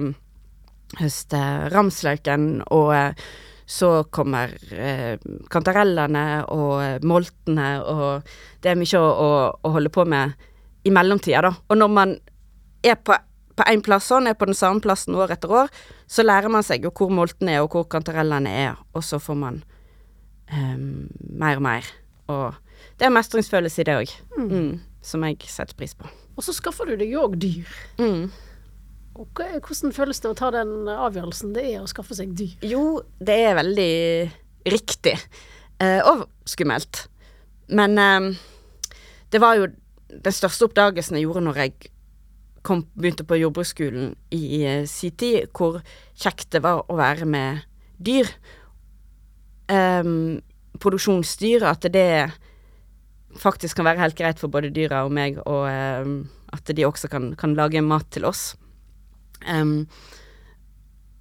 høste 0.98 1.42
ramsløken 1.74 2.64
og 2.74 3.20
så 3.66 3.90
kommer 4.14 4.52
eh, 4.70 5.18
kantarellene 5.50 6.26
og 6.54 6.74
eh, 6.84 6.98
moltene, 7.02 7.70
og 7.82 8.36
det 8.62 8.72
er 8.72 8.78
mye 8.78 9.00
å, 9.00 9.06
å, 9.06 9.30
å 9.66 9.72
holde 9.74 9.90
på 9.92 10.06
med 10.06 10.36
i 10.86 10.92
mellomtida, 10.94 11.42
da. 11.48 11.54
Og 11.66 11.80
når 11.80 11.90
man 11.90 12.14
er 12.86 13.00
på 13.02 13.16
på 13.56 13.64
én 13.72 13.82
plass 13.84 14.10
sånn, 14.10 14.28
er 14.28 14.36
på 14.36 14.48
den 14.48 14.56
samme 14.56 14.84
plassen 14.84 15.16
år 15.16 15.32
etter 15.36 15.52
år, 15.62 15.70
så 16.06 16.24
lærer 16.26 16.52
man 16.52 16.64
seg 16.66 16.84
jo 16.84 16.92
hvor 16.92 17.12
moltene 17.12 17.56
er, 17.56 17.64
og 17.64 17.72
hvor 17.72 17.86
kantarellene 17.88 18.52
er, 18.52 18.76
og 18.92 19.04
så 19.04 19.20
får 19.22 19.38
man 19.40 19.62
eh, 20.52 20.76
mer 20.76 21.60
og 21.60 21.64
mer. 21.64 21.88
Og 22.32 22.58
det 23.00 23.08
er 23.08 23.14
mestringsfølelse 23.16 23.82
i 23.82 23.88
det 23.88 23.96
òg, 24.02 24.12
mm. 24.36 24.50
mm, 24.50 24.68
som 25.04 25.24
jeg 25.24 25.40
setter 25.48 25.78
pris 25.78 25.96
på. 25.96 26.10
Og 26.36 26.44
så 26.44 26.52
skaffer 26.52 26.90
du 26.90 26.98
deg 27.00 27.16
òg 27.16 27.38
dyr. 27.40 27.72
Mm. 27.96 28.28
Hvordan 29.16 29.94
føles 29.96 30.20
det 30.20 30.28
å 30.30 30.36
ta 30.36 30.50
den 30.52 30.88
avgjørelsen 30.92 31.54
det 31.56 31.64
er 31.70 31.82
å 31.82 31.90
skaffe 31.90 32.16
seg 32.18 32.34
dyr? 32.36 32.56
Jo, 32.66 33.00
det 33.16 33.36
er 33.48 33.56
veldig 33.56 33.92
riktig. 34.68 35.16
Eh, 35.80 36.00
og 36.04 36.26
skummelt. 36.48 37.06
Men 37.72 37.96
eh, 38.00 38.30
det 39.32 39.40
var 39.42 39.58
jo 39.58 39.70
den 40.12 40.34
største 40.34 40.68
oppdagelsen 40.68 41.18
jeg 41.18 41.26
gjorde 41.26 41.44
når 41.46 41.62
jeg 41.64 41.92
kom, 42.66 42.84
begynte 42.98 43.26
på 43.26 43.38
jordbruksskolen 43.40 44.14
i 44.34 44.62
eh, 44.64 44.84
sin 44.90 45.14
tid, 45.18 45.48
hvor 45.56 45.80
kjekt 46.18 46.50
det 46.54 46.62
var 46.66 46.84
å 46.90 46.98
være 46.98 47.28
med 47.28 47.64
dyr. 47.96 48.30
Eh, 49.72 50.12
produksjonsdyr, 50.82 51.64
at 51.66 51.88
det 51.92 52.08
faktisk 53.36 53.78
kan 53.78 53.88
være 53.88 54.04
helt 54.04 54.18
greit 54.18 54.40
for 54.40 54.52
både 54.52 54.72
dyra 54.74 55.04
og 55.06 55.12
meg, 55.14 55.40
og 55.44 55.66
eh, 55.70 56.14
at 56.56 56.76
de 56.76 56.86
også 56.88 57.10
kan, 57.12 57.32
kan 57.38 57.56
lage 57.58 57.84
mat 57.84 58.08
til 58.14 58.28
oss. 58.28 58.54
Um, 59.46 59.86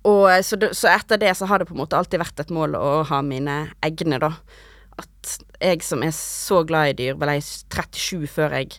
og 0.05 0.29
så, 0.45 0.59
så, 0.69 0.89
etter 0.91 1.19
det 1.21 1.33
så 1.37 1.47
har 1.49 1.59
det 1.59 1.67
på 1.69 1.73
en 1.73 1.81
måte 1.81 1.97
alltid 1.97 2.21
vært 2.21 2.43
et 2.43 2.53
mål 2.53 2.77
å 2.77 2.89
ha 3.09 3.21
mine 3.25 3.57
egne, 3.85 4.19
da. 4.21 4.35
At 5.01 5.37
jeg 5.59 5.81
som 5.83 6.05
er 6.05 6.13
så 6.15 6.61
glad 6.67 6.93
i 6.93 6.97
dyr, 7.01 7.17
vel 7.19 7.33
jeg 7.35 7.47
37 7.73 8.29
før 8.31 8.53
jeg 8.59 8.77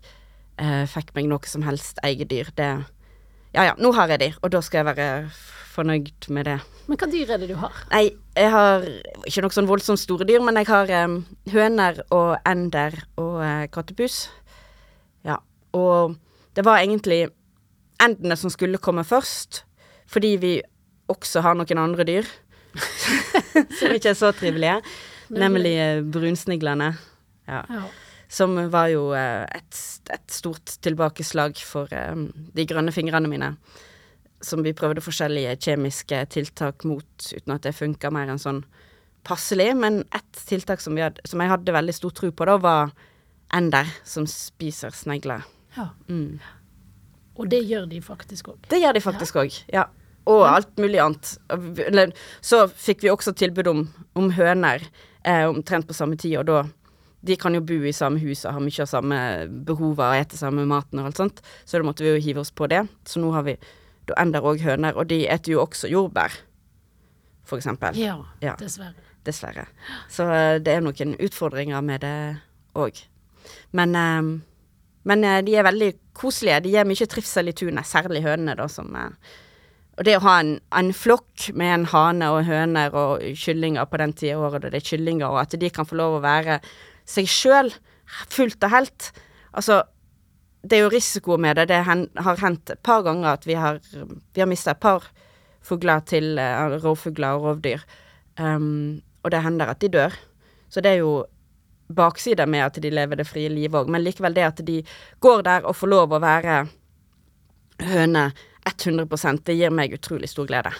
eh, 0.62 0.84
fikk 0.88 1.10
meg 1.16 1.28
noe 1.32 1.50
som 1.50 1.66
helst 1.66 1.98
eget 2.06 2.30
dyr, 2.30 2.52
det 2.56 2.70
Ja 3.56 3.64
ja, 3.70 3.74
nå 3.80 3.90
har 3.96 4.10
jeg 4.12 4.20
dyr, 4.20 4.38
og 4.44 4.52
da 4.52 4.60
skal 4.62 4.82
jeg 4.82 4.88
være 4.92 5.08
fornøyd 5.76 6.28
med 6.32 6.46
det. 6.48 6.56
Men 6.86 7.00
hva 7.00 7.08
dyr 7.10 7.32
er 7.34 7.40
det 7.42 7.48
du 7.50 7.56
har? 7.58 7.74
Nei, 7.90 8.04
jeg 8.36 8.52
har 8.52 8.84
ikke 9.26 9.44
noe 9.44 9.56
sånn 9.56 9.68
voldsomt 9.68 10.00
store 10.00 10.26
dyr, 10.28 10.44
men 10.44 10.60
jeg 10.60 10.68
har 10.70 10.92
um, 11.06 11.18
høner 11.52 12.02
og 12.14 12.36
ender 12.48 12.96
og 13.20 13.40
uh, 13.42 13.64
kattepus. 13.72 14.26
Ja. 15.26 15.40
Og 15.76 16.16
det 16.56 16.64
var 16.68 16.80
egentlig 16.80 17.26
endene 18.02 18.36
som 18.38 18.52
skulle 18.52 18.80
komme 18.82 19.04
først, 19.06 19.64
fordi 20.10 20.34
vi 20.42 20.54
også 21.12 21.42
har 21.44 21.56
noen 21.58 21.80
andre 21.80 22.06
dyr 22.06 22.26
som 23.78 23.94
ikke 23.94 24.12
er 24.12 24.18
så 24.18 24.32
trivelige, 24.36 24.80
nemlig 25.32 25.76
uh, 25.80 26.02
brunsniglene. 26.12 26.92
Ja. 27.46 27.62
ja. 27.70 27.84
Som 28.28 28.58
var 28.72 28.90
jo 28.90 29.12
uh, 29.14 29.46
et, 29.46 29.82
et, 30.12 30.24
stort 30.34 30.76
tilbakeslag 30.82 31.58
for 31.62 31.90
um, 32.10 32.28
de 32.54 32.66
grønne 32.68 32.92
fingrene 32.94 33.30
mine 33.30 33.54
som 34.44 34.62
vi 34.62 34.74
prøvde 34.76 35.04
forskjellige 35.04 35.56
kjemiske 35.64 36.18
tiltak 36.34 36.84
mot, 36.88 37.08
uten 37.32 37.54
at 37.54 37.64
det 37.64 37.74
funka 37.76 38.10
mer 38.14 38.30
enn 38.32 38.40
sånn 38.40 38.62
passelig. 39.26 39.70
Men 39.78 40.02
ett 40.14 40.42
tiltak 40.48 40.82
som, 40.84 40.98
hadde, 41.00 41.24
som, 41.28 41.40
jeg 41.42 41.52
hadde 41.52 41.76
veldig 41.76 41.94
stor 41.96 42.14
tro 42.16 42.30
på, 42.30 42.48
da, 42.48 42.56
var 42.62 42.92
ender 43.56 43.88
som 44.04 44.26
spiser 44.30 44.94
snegler. 44.96 45.46
Ja. 45.76 45.90
Mm. 46.08 46.38
Og 47.36 47.50
det 47.52 47.62
gjør 47.68 47.86
de 47.90 48.00
faktisk 48.04 48.52
òg? 48.52 48.58
Det 48.70 48.80
gjør 48.82 48.96
de 48.96 49.04
faktisk 49.04 49.38
òg, 49.42 49.60
ja. 49.72 49.84
ja. 49.84 49.86
Og 50.26 50.42
alt 50.48 50.72
mulig 50.82 50.98
annet. 50.98 52.16
Så 52.42 52.64
fikk 52.72 53.04
vi 53.04 53.12
også 53.12 53.34
tilbud 53.36 53.68
om, 53.70 53.84
om 54.18 54.32
høner 54.34 54.82
eh, 55.22 55.44
omtrent 55.46 55.86
på 55.86 55.94
samme 55.94 56.18
tid, 56.18 56.40
og 56.40 56.48
da 56.48 56.64
de 57.26 57.36
kan 57.40 57.54
jo 57.54 57.62
bo 57.64 57.78
i 57.86 57.94
samme 57.94 58.20
hus 58.22 58.44
og 58.46 58.54
ha 58.54 58.62
mye 58.62 58.84
av 58.84 58.90
samme 58.90 59.18
behover 59.66 60.12
og 60.12 60.20
ete 60.20 60.38
samme 60.38 60.66
maten 60.68 61.00
og 61.00 61.10
alt 61.10 61.20
sånt, 61.20 61.42
så 61.64 61.80
da 61.80 61.86
måtte 61.86 62.04
vi 62.04 62.12
jo 62.12 62.22
hive 62.22 62.42
oss 62.42 62.52
på 62.54 62.68
det. 62.70 62.84
Så 63.08 63.22
nå 63.22 63.32
har 63.34 63.46
vi 63.46 63.56
da 64.06 64.14
ender 64.22 64.44
òg 64.46 64.62
høner, 64.62 64.94
og 64.94 65.08
de 65.10 65.24
eter 65.26 65.56
jo 65.56 65.64
også 65.64 65.90
jordbær, 65.90 66.34
for 67.46 67.58
eksempel. 67.58 67.98
Ja, 67.98 68.20
ja. 68.42 68.54
dessverre. 68.60 69.02
Dessverre. 69.26 69.66
Så 70.12 70.28
uh, 70.30 70.58
det 70.62 70.76
er 70.76 70.84
noen 70.84 71.16
utfordringer 71.18 71.82
med 71.82 72.04
det 72.06 72.18
òg. 72.78 73.00
Men, 73.74 73.98
uh, 73.98 74.30
men 75.06 75.24
eh, 75.24 75.40
de 75.46 75.56
er 75.56 75.66
veldig 75.66 75.90
koselige. 76.16 76.62
De 76.64 76.74
gir 76.74 76.88
mye 76.88 77.08
trivsel 77.10 77.52
i 77.52 77.56
tunet, 77.56 77.88
særlig 77.88 78.24
hønene, 78.26 78.56
da, 78.58 78.68
som 78.70 78.94
og 79.96 80.04
det 80.04 80.18
å 80.18 80.24
ha 80.26 80.34
en, 80.42 80.56
en, 80.76 80.92
flokk 80.92 81.48
med 81.56 81.72
en 81.72 81.84
hane 81.88 82.26
og 82.28 82.42
høner 82.44 82.92
og 82.92 83.22
kyllinger 83.40 83.86
på 83.88 84.00
den 84.02 84.12
tida 84.12 84.36
året 84.36 84.66
da 84.66 84.72
det 84.74 84.82
er 84.82 84.90
kyllinger, 84.90 85.30
og 85.30 85.40
at 85.40 85.56
de 85.56 85.70
kan 85.72 85.88
få 85.88 85.96
lov 85.96 86.18
å 86.18 86.24
være 86.24 86.58
seg 87.08 87.30
sjøl 87.30 87.72
fullt 88.32 88.66
og 88.66 88.74
helt 88.74 89.12
Altså, 89.56 89.78
det 90.60 90.76
er 90.76 90.82
jo 90.84 90.92
risiko 90.92 91.38
med 91.40 91.56
det. 91.56 91.70
Det 91.70 91.78
har 91.80 92.40
hendt 92.42 92.74
et 92.74 92.80
par 92.84 93.00
ganger 93.06 93.30
at 93.30 93.46
vi 93.48 93.54
har, 93.56 93.78
vi 93.80 94.42
har 94.42 94.50
mista 94.50 94.74
et 94.74 94.82
par 94.82 95.06
fugler 95.64 96.02
til 96.04 96.36
uh, 96.36 96.76
rovfugler 96.82 97.38
og 97.38 97.46
rovdyr. 97.46 97.86
Um, 98.36 99.00
og 99.24 99.32
det 99.32 99.40
hender 99.46 99.72
at 99.72 99.80
de 99.80 99.88
dør. 99.94 100.18
Så 100.68 100.84
det 100.84 100.92
er 100.92 101.00
jo 101.00 101.14
baksider 101.88 102.48
med 102.50 102.66
at 102.66 102.80
de 102.82 102.90
lever 102.90 103.20
det 103.20 103.28
frie 103.28 103.50
livet 103.52 103.78
òg, 103.80 103.90
men 103.92 104.04
likevel 104.04 104.34
det 104.34 104.46
at 104.46 104.64
de 104.66 104.80
går 105.22 105.46
der 105.46 105.68
og 105.68 105.76
får 105.78 105.92
lov 105.92 106.16
å 106.16 106.22
være 106.22 106.64
høne 107.86 108.30
100 108.66 109.40
det 109.46 109.54
gir 109.54 109.70
meg 109.70 109.94
utrolig 109.94 110.28
stor 110.30 110.46
glede. 110.48 110.72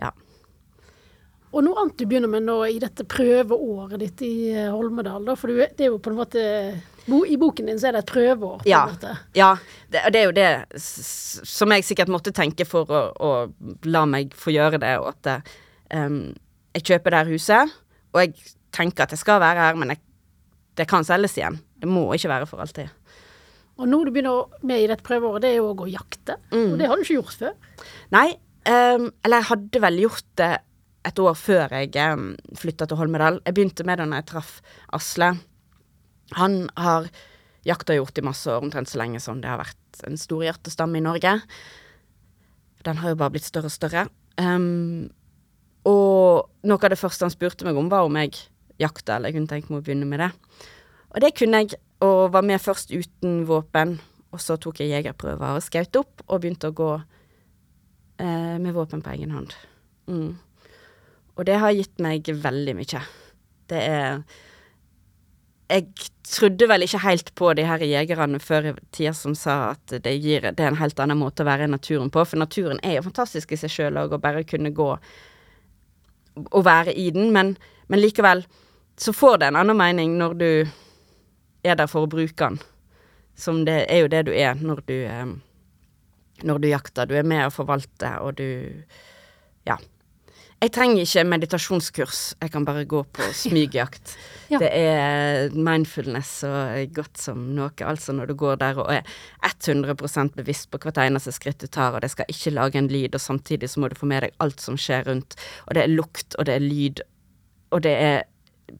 Ja. 0.00 0.10
Og 1.52 1.60
noe 1.66 1.82
annet 1.82 1.98
du 2.00 2.06
begynner 2.08 2.30
med 2.32 2.46
nå 2.48 2.56
i 2.66 2.78
dette 2.80 3.04
prøveåret 3.04 4.00
ditt 4.00 4.22
i 4.24 4.34
eh, 4.54 4.70
Holmedal, 4.72 5.24
da, 5.26 5.36
for 5.36 5.52
det 5.52 5.84
er 5.84 5.92
jo 5.92 6.00
på 6.02 6.10
en 6.10 6.18
måte 6.18 6.44
i 7.28 7.36
boken 7.36 7.66
din 7.66 7.80
så 7.80 7.90
er 7.90 7.96
det 7.96 8.04
et 8.04 8.12
prøveår. 8.12 8.62
Ja. 8.66 8.84
ja 9.36 9.50
det, 9.90 10.04
det, 10.14 10.20
er 10.20 10.24
jo 10.24 10.34
det 10.36 10.80
som 10.80 11.74
jeg 11.74 11.84
sikkert 11.84 12.12
måtte 12.12 12.32
tenke 12.34 12.66
for 12.68 12.88
å, 12.88 13.02
å 13.12 13.32
la 13.90 14.04
meg 14.08 14.34
få 14.38 14.54
gjøre 14.54 14.80
det, 14.82 14.94
og 15.02 15.12
at 15.12 15.52
um, 15.92 16.32
jeg 16.72 16.86
kjøper 16.92 17.12
det 17.12 17.20
her 17.20 17.32
huset, 17.34 17.76
og 18.14 18.22
jeg 18.22 18.54
tenker 18.72 19.04
at 19.04 19.12
jeg 19.12 19.20
skal 19.20 19.42
være 19.42 19.66
her, 19.66 19.80
men 19.80 19.92
jeg, 19.92 20.00
det 20.78 20.88
kan 20.90 21.04
selges 21.06 21.36
igjen. 21.38 21.58
Det 21.80 21.88
må 21.90 22.06
ikke 22.16 22.30
være 22.32 22.48
for 22.48 22.62
alltid. 22.64 22.90
Og 23.80 23.88
nå 23.88 24.02
du 24.04 24.12
begynner 24.12 24.52
med 24.68 24.82
i 24.82 24.88
dette 24.90 25.04
prøveåret, 25.06 25.44
det 25.44 25.52
er 25.52 25.60
jo 25.60 25.70
å 25.70 25.76
gå 25.76 25.88
og 25.88 25.94
jakte. 25.94 26.38
Mm. 26.52 26.72
Og 26.72 26.76
det 26.80 26.88
har 26.88 26.98
du 26.98 27.04
ikke 27.04 27.18
gjort 27.18 27.38
før? 27.40 27.86
Nei, 28.14 28.26
um, 28.68 29.08
eller 29.24 29.40
jeg 29.40 29.48
hadde 29.50 29.82
vel 29.86 30.00
gjort 30.04 30.28
det 30.40 30.52
et 31.08 31.18
år 31.18 31.34
før 31.34 31.72
jeg 31.74 32.14
um, 32.14 32.28
flytta 32.58 32.86
til 32.86 33.00
Holmedal. 33.00 33.40
Jeg 33.46 33.56
begynte 33.56 33.86
med 33.88 33.98
det 33.98 34.08
når 34.08 34.22
jeg 34.22 34.28
traff 34.30 34.52
Asle. 34.94 35.32
Han 36.38 36.58
har 36.78 37.08
jakta 37.66 37.96
gjort 37.96 38.18
i 38.18 38.26
masse 38.26 38.50
år, 38.50 38.62
omtrent 38.62 38.90
så 38.90 39.00
lenge 39.00 39.22
som 39.22 39.40
det 39.42 39.50
har 39.50 39.60
vært 39.60 40.04
en 40.06 40.18
stor 40.20 40.44
hjertestamme 40.46 41.00
i 41.00 41.04
Norge. 41.04 41.34
Den 42.86 43.02
har 43.02 43.12
jo 43.12 43.18
bare 43.18 43.34
blitt 43.34 43.46
større 43.46 43.70
og 43.70 43.74
større. 43.74 44.06
Um, 44.38 45.10
og 45.88 46.48
noe 46.68 46.78
av 46.78 46.92
det 46.92 47.00
første 47.00 47.26
han 47.26 47.34
spurte 47.34 47.66
meg 47.66 47.78
om, 47.78 47.90
var 47.90 48.06
om 48.06 48.18
jeg 48.20 48.36
jakta, 48.80 49.16
eller 49.16 49.30
jeg 49.30 49.38
kunne 49.38 49.50
tenke 49.50 49.72
meg 49.72 49.82
å 49.82 49.86
begynne 49.86 50.08
med 50.08 50.22
det. 50.22 50.30
Og 51.12 51.24
det 51.24 51.32
kunne 51.38 51.62
jeg, 51.62 51.80
og 52.04 52.32
var 52.34 52.46
med 52.46 52.62
først 52.62 52.94
uten 52.94 53.42
våpen. 53.48 53.98
Og 54.32 54.40
så 54.40 54.56
tok 54.56 54.80
jeg 54.80 54.94
jegerprøver 54.94 55.58
og 55.58 55.66
skjøt 55.66 55.98
opp, 56.00 56.22
og 56.28 56.40
begynte 56.40 56.70
å 56.70 56.76
gå 56.76 56.92
eh, 56.96 58.56
med 58.62 58.72
våpen 58.72 59.04
på 59.04 59.12
egen 59.12 59.34
hånd. 59.36 59.52
Mm. 60.08 60.32
Og 61.36 61.44
det 61.48 61.58
har 61.60 61.76
gitt 61.76 62.00
meg 62.02 62.28
veldig 62.28 62.78
mye. 62.78 63.04
Det 63.72 63.82
er 63.82 64.24
jeg 65.72 65.86
trodde 66.28 66.66
vel 66.68 66.84
ikke 66.84 67.00
helt 67.06 67.30
på 67.38 67.52
de 67.56 67.64
her 67.66 67.82
jegerne 67.86 68.40
før 68.42 68.70
i 68.70 68.72
tida 68.94 69.12
som 69.16 69.34
sa 69.38 69.72
at 69.72 69.94
det, 70.04 70.12
gir, 70.20 70.44
det 70.44 70.60
er 70.60 70.72
en 70.72 70.80
helt 70.80 71.00
annen 71.00 71.20
måte 71.20 71.44
å 71.44 71.48
være 71.48 71.68
i 71.68 71.72
naturen 71.72 72.10
på. 72.12 72.24
For 72.28 72.40
naturen 72.40 72.80
er 72.84 72.98
jo 72.98 73.06
fantastisk 73.06 73.54
i 73.54 73.60
seg 73.60 73.72
sjøl 73.72 74.00
òg, 74.02 74.12
å 74.12 74.22
bare 74.22 74.44
kunne 74.48 74.74
gå 74.76 74.90
og 76.50 76.64
være 76.66 76.94
i 76.94 77.10
den. 77.14 77.30
Men, 77.34 77.56
men, 77.88 78.00
likevel 78.00 78.44
så 78.96 79.12
får 79.12 79.38
det 79.40 79.50
en 79.50 79.60
annen 79.62 79.78
mening 79.78 80.18
når 80.18 80.36
du 80.38 80.50
er 81.64 81.78
der 81.78 81.90
for 81.90 82.06
å 82.06 82.10
bruke 82.10 82.36
den. 82.36 82.60
Som 83.38 83.64
det 83.64 83.84
er 83.88 84.04
jo 84.04 84.12
det 84.12 84.26
du 84.28 84.34
er 84.36 84.58
når 84.60 84.82
du, 84.86 84.96
eh, 85.08 85.32
når 86.42 86.60
du 86.62 86.68
jakter. 86.68 87.08
Du 87.08 87.16
er 87.16 87.26
med 87.26 87.46
å 87.46 87.54
forvalte, 87.54 88.18
og 88.20 88.36
du 88.40 88.84
Ja. 89.66 89.76
Jeg 90.62 90.70
trenger 90.76 91.02
ikke 91.02 91.22
meditasjonskurs, 91.26 92.18
jeg 92.38 92.50
kan 92.54 92.62
bare 92.62 92.84
gå 92.86 93.00
på 93.10 93.24
smygjakt. 93.42 94.12
ja. 94.52 94.60
Det 94.62 94.68
er 94.70 95.54
mindfulness 95.56 96.44
og 96.46 96.92
godt 96.94 97.18
som 97.18 97.48
noe, 97.56 97.72
altså 97.82 98.14
når 98.14 98.30
du 98.30 98.34
går 98.38 98.60
der 98.60 98.78
og 98.78 98.92
er 98.94 99.02
100% 99.48 100.36
bevisst 100.36 100.70
på 100.70 100.78
hvert 100.84 101.00
eneste 101.02 101.34
skritt 101.34 101.64
du 101.64 101.66
tar, 101.66 101.96
og 101.96 102.04
det 102.04 102.12
skal 102.12 102.30
ikke 102.30 102.52
lage 102.54 102.78
en 102.78 102.90
lyd, 102.92 103.10
og 103.16 103.24
samtidig 103.24 103.72
så 103.72 103.82
må 103.82 103.90
du 103.90 103.98
få 103.98 104.06
med 104.06 104.22
deg 104.22 104.36
alt 104.44 104.62
som 104.62 104.78
skjer 104.78 105.08
rundt, 105.10 105.34
og 105.66 105.74
det 105.74 105.82
er 105.82 105.96
lukt, 105.96 106.38
og 106.38 106.46
det 106.46 106.54
er 106.54 106.62
lyd, 106.62 107.02
og 107.74 107.82
det 107.82 107.96
er 107.98 108.22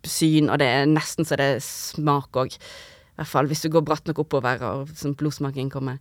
syn, 0.07 0.53
og 0.53 0.63
det 0.63 0.71
er 0.71 0.87
nesten 0.87 1.27
så 1.27 1.41
det 1.41 1.51
er 1.57 1.67
smak 1.67 2.39
òg. 2.39 2.55
I 2.55 3.19
hvert 3.19 3.33
fall 3.33 3.51
hvis 3.51 3.67
du 3.67 3.73
går 3.75 3.83
bratt 3.91 4.07
nok 4.07 4.23
oppover 4.23 4.63
og 4.71 4.95
sånn 4.97 5.19
blodsmaking 5.19 5.75
kommer. 5.75 5.99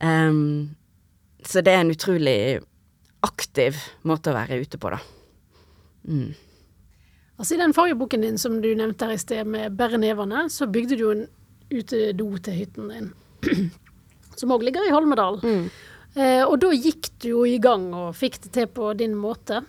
Um, 0.00 0.72
så 1.44 1.60
det 1.60 1.76
er 1.76 1.84
en 1.84 1.92
utrolig 1.92 2.38
aktiv 3.28 3.76
måte 4.08 4.32
å 4.32 4.38
være 4.40 4.62
ute 4.64 4.80
på, 4.80 4.96
da. 4.96 5.02
Mm. 6.08 6.32
Altså 7.38 7.54
I 7.54 7.60
den 7.60 7.74
forrige 7.76 7.98
boken 8.00 8.24
din 8.24 8.38
som 8.40 8.56
du 8.62 8.72
nevnte 8.74 9.06
her 9.06 9.14
i 9.14 9.20
sted, 9.20 9.44
med 9.46 9.76
'Bære 9.76 10.00
nevene', 10.02 10.48
så 10.50 10.66
bygde 10.66 10.98
du 10.98 11.10
en 11.10 11.26
utedo 11.70 12.36
til 12.42 12.54
hytten 12.54 12.88
din. 12.90 13.12
som 14.38 14.54
òg 14.54 14.64
ligger 14.66 14.86
i 14.86 14.94
Holmedal. 14.94 15.40
Mm. 15.42 15.66
Eh, 16.18 16.44
og 16.44 16.58
da 16.62 16.72
gikk 16.74 17.10
du 17.22 17.28
jo 17.32 17.44
i 17.46 17.58
gang 17.62 17.90
og 17.94 18.16
fikk 18.18 18.40
det 18.46 18.54
til 18.56 18.70
på 18.72 18.92
din 18.98 19.16
måte. 19.18 19.62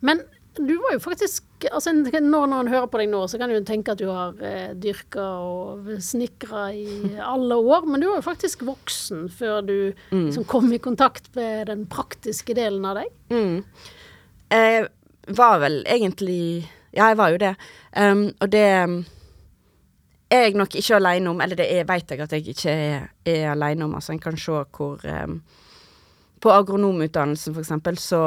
Men 0.00 0.22
du 0.58 0.74
var 0.82 0.96
jo 0.96 1.02
faktisk 1.02 1.44
altså 1.70 1.90
Når 1.90 2.22
noen 2.22 2.68
hører 2.70 2.86
på 2.86 3.00
deg 3.00 3.08
nå, 3.10 3.24
så 3.26 3.38
kan 3.38 3.50
du 3.50 3.56
tenke 3.66 3.90
at 3.94 3.98
du 3.98 4.06
har 4.06 4.36
eh, 4.46 4.74
dyrka 4.78 5.24
og 5.42 5.88
snekra 6.02 6.68
i 6.70 7.16
alle 7.34 7.58
år, 7.58 7.86
men 7.86 7.98
du 7.98 8.06
var 8.06 8.20
jo 8.20 8.26
faktisk 8.28 8.62
voksen 8.68 9.26
før 9.26 9.62
du 9.66 9.78
mm. 10.12 10.28
liksom, 10.28 10.46
kom 10.46 10.70
i 10.70 10.78
kontakt 10.78 11.32
med 11.34 11.66
den 11.72 11.82
praktiske 11.90 12.54
delen 12.54 12.86
av 12.86 13.00
deg. 13.00 13.10
Mm. 13.34 13.56
Eh, 14.54 14.86
var 15.36 15.58
vel 15.62 15.82
egentlig 15.86 16.68
Ja, 16.92 17.10
jeg 17.10 17.18
var 17.18 17.28
jo 17.28 17.36
det. 17.36 17.54
Um, 17.96 18.30
og 18.40 18.48
det 18.52 18.64
um, 18.84 19.04
er 20.30 20.46
jeg 20.46 20.54
nok 20.56 20.74
ikke 20.74 20.96
aleine 20.96 21.30
om, 21.30 21.40
eller 21.40 21.56
det 21.56 21.66
er, 21.68 21.84
vet 21.84 22.10
jeg 22.10 22.20
at 22.20 22.32
jeg 22.32 22.48
ikke 22.48 22.70
er, 22.70 23.08
er 23.28 23.50
aleine 23.52 23.84
om. 23.84 23.94
Altså, 23.94 24.12
en 24.12 24.18
kan 24.18 24.36
se 24.36 24.52
hvor 24.52 25.04
um, 25.04 25.42
På 26.40 26.50
agronomutdannelsen, 26.50 27.54
for 27.54 27.60
eksempel, 27.60 27.98
så 27.98 28.22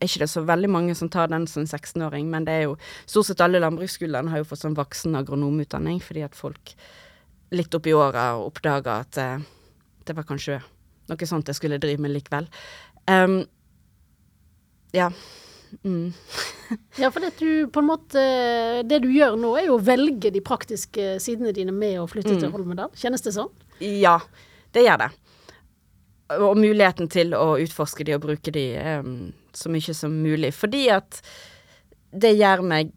er 0.00 0.08
ikke 0.08 0.24
det 0.24 0.30
så 0.30 0.42
veldig 0.42 0.70
mange 0.70 0.94
som 0.94 1.08
tar 1.08 1.30
den 1.30 1.46
som 1.46 1.62
16-åring, 1.62 2.30
men 2.30 2.46
det 2.46 2.52
er 2.52 2.62
jo 2.62 2.76
stort 3.06 3.26
sett 3.26 3.40
alle 3.40 3.60
landbruksskolene 3.60 4.30
har 4.32 4.40
jo 4.40 4.48
fått 4.48 4.64
sånn 4.64 4.76
voksen 4.76 5.14
agronomutdanning, 5.20 6.00
fordi 6.02 6.24
at 6.26 6.34
folk 6.34 6.72
litt 7.52 7.74
oppi 7.74 7.92
åra 7.94 8.32
og 8.38 8.48
oppdaga 8.48 8.96
at 9.04 9.20
uh, 9.20 9.44
det 10.06 10.16
var 10.16 10.26
kanskje 10.26 10.58
noe 11.10 11.28
sånt 11.28 11.50
jeg 11.50 11.58
skulle 11.58 11.78
drive 11.82 12.02
med 12.02 12.14
likevel. 12.16 12.48
Um, 13.06 13.42
ja. 14.96 15.10
Mm. 15.84 16.12
Ja, 17.00 17.10
for 17.12 17.20
det 17.20 17.34
du 17.38 17.66
på 17.68 17.82
en 17.82 17.88
måte 17.88 18.20
Det 18.88 18.98
du 19.04 19.10
gjør 19.12 19.34
nå, 19.40 19.50
er 19.60 19.66
jo 19.66 19.74
å 19.76 19.82
velge 19.84 20.30
de 20.32 20.40
praktiske 20.44 21.18
sidene 21.20 21.52
dine 21.52 21.72
med 21.72 21.98
å 22.00 22.06
flytte 22.08 22.34
til 22.38 22.48
Mm. 22.48 22.54
Holmedal. 22.54 22.92
Kjennes 22.96 23.24
det 23.24 23.34
sånn? 23.36 23.50
Ja, 23.80 24.18
det 24.72 24.86
gjør 24.86 25.02
det. 25.04 25.10
Og 26.40 26.56
muligheten 26.56 27.10
til 27.12 27.34
å 27.36 27.58
utforske 27.60 28.04
de 28.08 28.14
og 28.16 28.22
bruke 28.24 28.52
de 28.54 28.66
um, 29.02 29.32
så 29.52 29.68
mye 29.72 29.92
som 29.96 30.14
mulig. 30.24 30.52
Fordi 30.56 30.86
at 30.94 31.20
det 32.12 32.34
gjør 32.38 32.62
meg 32.64 32.92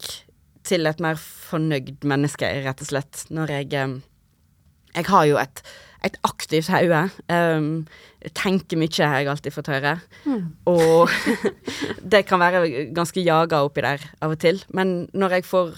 til 0.66 0.88
et 0.88 1.02
mer 1.04 1.20
fornøyd 1.20 2.06
menneske, 2.08 2.48
rett 2.66 2.82
og 2.82 2.88
slett. 2.90 3.26
Når 3.30 3.52
jeg 3.60 3.74
em, 3.82 3.98
Jeg 4.96 5.06
har 5.12 5.26
jo 5.28 5.36
et, 5.38 5.60
et 6.08 6.16
aktivt 6.24 6.70
hode. 6.72 7.10
Um, 7.28 7.86
tenker 8.34 8.80
mye, 8.80 9.06
har 9.06 9.22
jeg 9.22 9.30
alltid 9.30 9.54
fått 9.54 9.72
høre. 9.74 9.96
Og 10.70 11.12
det 12.14 12.24
kan 12.30 12.42
være 12.42 12.90
ganske 12.96 13.22
jaga 13.22 13.62
oppi 13.66 13.84
der 13.86 14.06
av 14.24 14.36
og 14.36 14.42
til. 14.42 14.62
Men 14.74 15.06
når 15.14 15.40
jeg 15.40 15.50
får 15.50 15.76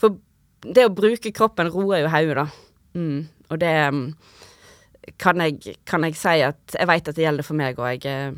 For 0.00 0.16
det 0.60 0.86
å 0.86 0.92
bruke 0.92 1.32
kroppen 1.32 1.68
roer 1.72 2.04
jo 2.04 2.12
hodet, 2.12 2.36
da. 2.36 2.46
Mm. 2.94 3.28
Og 3.50 3.58
det 3.60 3.72
um, 3.88 4.04
kan, 5.20 5.40
jeg, 5.40 5.76
kan 5.88 6.04
jeg 6.06 6.16
si 6.18 6.36
at 6.44 6.76
jeg 6.76 6.88
vet 6.88 7.10
at 7.10 7.16
det 7.16 7.24
gjelder 7.24 7.46
for 7.46 7.58
meg, 7.58 7.80
og 7.80 8.06
eh, 8.06 8.32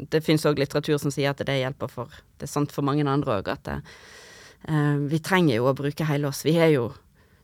Det 0.00 0.22
finnes 0.24 0.46
òg 0.48 0.58
litteratur 0.58 0.98
som 0.98 1.12
sier 1.12 1.30
at 1.30 1.42
det 1.44 1.58
hjelper 1.60 1.88
for 1.92 2.08
Det 2.38 2.48
er 2.48 2.52
sant 2.52 2.72
for 2.72 2.86
mange 2.86 3.04
andre 3.04 3.40
òg, 3.40 3.48
at 3.52 3.64
det, 3.68 3.78
uh, 4.68 4.96
vi 5.08 5.20
trenger 5.20 5.56
jo 5.56 5.70
å 5.70 5.76
bruke 5.76 6.08
hele 6.08 6.28
oss. 6.28 6.44
Vi 6.44 6.56
er 6.56 6.74
jo 6.74 6.90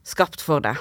skapt 0.06 0.40
for 0.40 0.64
det. 0.64 0.76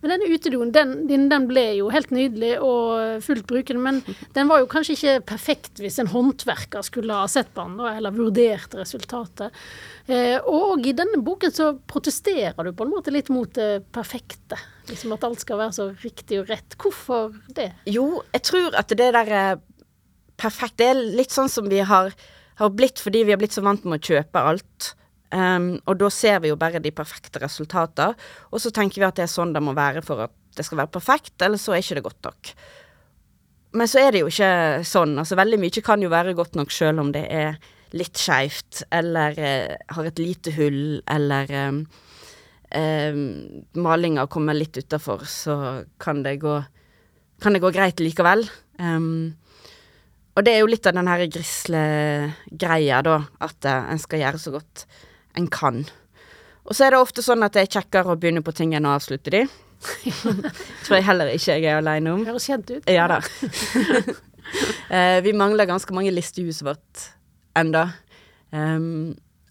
Men 0.00 0.12
denne 0.12 0.28
utedoen 0.30 0.70
den, 0.74 0.92
den 1.08 1.46
ble 1.50 1.64
jo 1.80 1.88
helt 1.90 2.12
nydelig 2.14 2.52
og 2.62 3.22
fullt 3.24 3.46
brukende, 3.50 3.82
men 3.82 4.00
den 4.36 4.50
var 4.50 4.62
jo 4.62 4.68
kanskje 4.70 4.94
ikke 4.94 5.14
perfekt 5.32 5.82
hvis 5.82 5.98
en 5.98 6.10
håndverker 6.12 6.84
skulle 6.86 7.16
ha 7.18 7.26
sett 7.30 7.50
på 7.54 7.64
den, 7.66 7.80
eller 7.96 8.14
vurdert 8.14 8.76
resultatet. 8.78 9.54
Eh, 10.06 10.36
og 10.46 10.86
i 10.86 10.94
denne 10.96 11.18
boken 11.24 11.54
så 11.54 11.72
protesterer 11.90 12.54
du 12.62 12.70
på 12.76 12.86
en 12.86 12.94
måte 12.94 13.14
litt 13.14 13.30
mot 13.34 13.50
det 13.58 13.88
perfekte. 13.94 14.60
Liksom 14.88 15.16
at 15.16 15.26
alt 15.26 15.42
skal 15.42 15.60
være 15.60 15.76
så 15.76 15.88
riktig 16.04 16.42
og 16.42 16.52
rett. 16.52 16.78
Hvorfor 16.78 17.34
det? 17.56 17.72
Jo, 17.90 18.22
jeg 18.32 18.46
tror 18.46 18.78
at 18.78 18.94
det 18.94 19.10
der 19.18 19.34
er 19.42 19.60
perfekt 20.38 20.76
Det 20.78 20.86
er 20.92 20.98
litt 21.18 21.34
sånn 21.34 21.50
som 21.50 21.66
vi 21.66 21.80
har, 21.82 22.12
har 22.60 22.70
blitt 22.70 23.00
fordi 23.02 23.24
vi 23.26 23.34
har 23.34 23.40
blitt 23.40 23.56
så 23.56 23.64
vant 23.66 23.82
med 23.82 23.98
å 23.98 24.12
kjøpe 24.12 24.44
alt. 24.52 24.92
Um, 25.28 25.74
og 25.84 25.98
da 26.00 26.08
ser 26.12 26.38
vi 26.40 26.48
jo 26.48 26.56
bare 26.56 26.80
de 26.80 26.92
perfekte 26.94 27.42
resultater, 27.42 28.14
og 28.48 28.62
så 28.62 28.72
tenker 28.72 29.02
vi 29.02 29.08
at 29.08 29.18
det 29.18 29.26
er 29.26 29.32
sånn 29.32 29.52
det 29.52 29.60
må 29.60 29.74
være 29.76 30.00
for 30.04 30.24
at 30.24 30.34
det 30.56 30.64
skal 30.64 30.80
være 30.80 30.94
perfekt, 30.94 31.36
eller 31.44 31.60
så 31.60 31.74
er 31.74 31.82
ikke 31.84 31.98
det 31.98 32.04
godt 32.06 32.28
nok. 32.30 32.52
Men 33.76 33.90
så 33.90 34.00
er 34.00 34.14
det 34.14 34.22
jo 34.22 34.30
ikke 34.30 34.84
sånn. 34.88 35.12
Altså 35.20 35.36
veldig 35.38 35.58
mye 35.60 35.82
kan 35.84 36.02
jo 36.02 36.08
være 36.10 36.36
godt 36.38 36.56
nok 36.56 36.72
selv 36.72 37.04
om 37.04 37.12
det 37.12 37.26
er 37.28 37.58
litt 37.96 38.20
skeivt, 38.20 38.82
eller 38.94 39.36
eh, 39.36 39.76
har 39.94 40.08
et 40.08 40.22
lite 40.22 40.52
hull, 40.56 41.00
eller 41.08 41.52
um, 41.68 41.82
um, 42.76 43.20
malinga 43.80 44.26
kommer 44.32 44.56
litt 44.56 44.80
utafor, 44.80 45.24
så 45.28 45.58
kan 46.00 46.24
det 46.24 46.38
gå 46.44 46.56
kan 47.38 47.54
det 47.54 47.62
gå 47.62 47.70
greit 47.70 48.00
likevel. 48.02 48.42
Um, 48.82 49.36
og 50.38 50.44
det 50.46 50.54
er 50.54 50.62
jo 50.62 50.70
litt 50.70 50.86
av 50.86 50.96
den 50.96 51.10
her 51.10 51.24
grisle 51.30 51.82
greia, 52.50 53.02
da, 53.02 53.20
at 53.42 53.66
eh, 53.66 53.92
en 53.92 54.00
skal 54.02 54.22
gjøre 54.22 54.40
så 54.42 54.52
godt 54.54 54.84
en 55.38 55.48
kan. 55.52 55.84
Og 56.68 56.76
så 56.76 56.86
er 56.86 56.94
det 56.94 57.00
ofte 57.00 57.24
sånn 57.24 57.44
at 57.46 57.54
det 57.56 57.64
er 57.64 57.74
kjekkere 57.78 58.12
å 58.12 58.20
begynne 58.20 58.44
på 58.44 58.52
ting 58.56 58.74
enn 58.76 58.88
å 58.88 58.96
avslutte 58.98 59.32
de. 59.32 59.44
Tror 60.84 60.96
jeg 60.98 61.06
heller 61.06 61.30
ikke 61.32 61.54
jeg 61.54 61.68
er 61.70 61.78
aleine 61.78 62.12
om. 62.12 62.24
Høres 62.28 62.48
kjent 62.50 62.72
ut. 62.74 62.88
Ja 62.90 63.08
da. 63.10 63.22
Eh, 64.88 65.18
vi 65.20 65.34
mangler 65.36 65.68
ganske 65.68 65.92
mange 65.92 66.08
lister 66.08 66.40
i 66.40 66.46
huset 66.46 66.64
vårt 66.64 67.02
enda. 67.60 67.82
Um, 68.48 69.10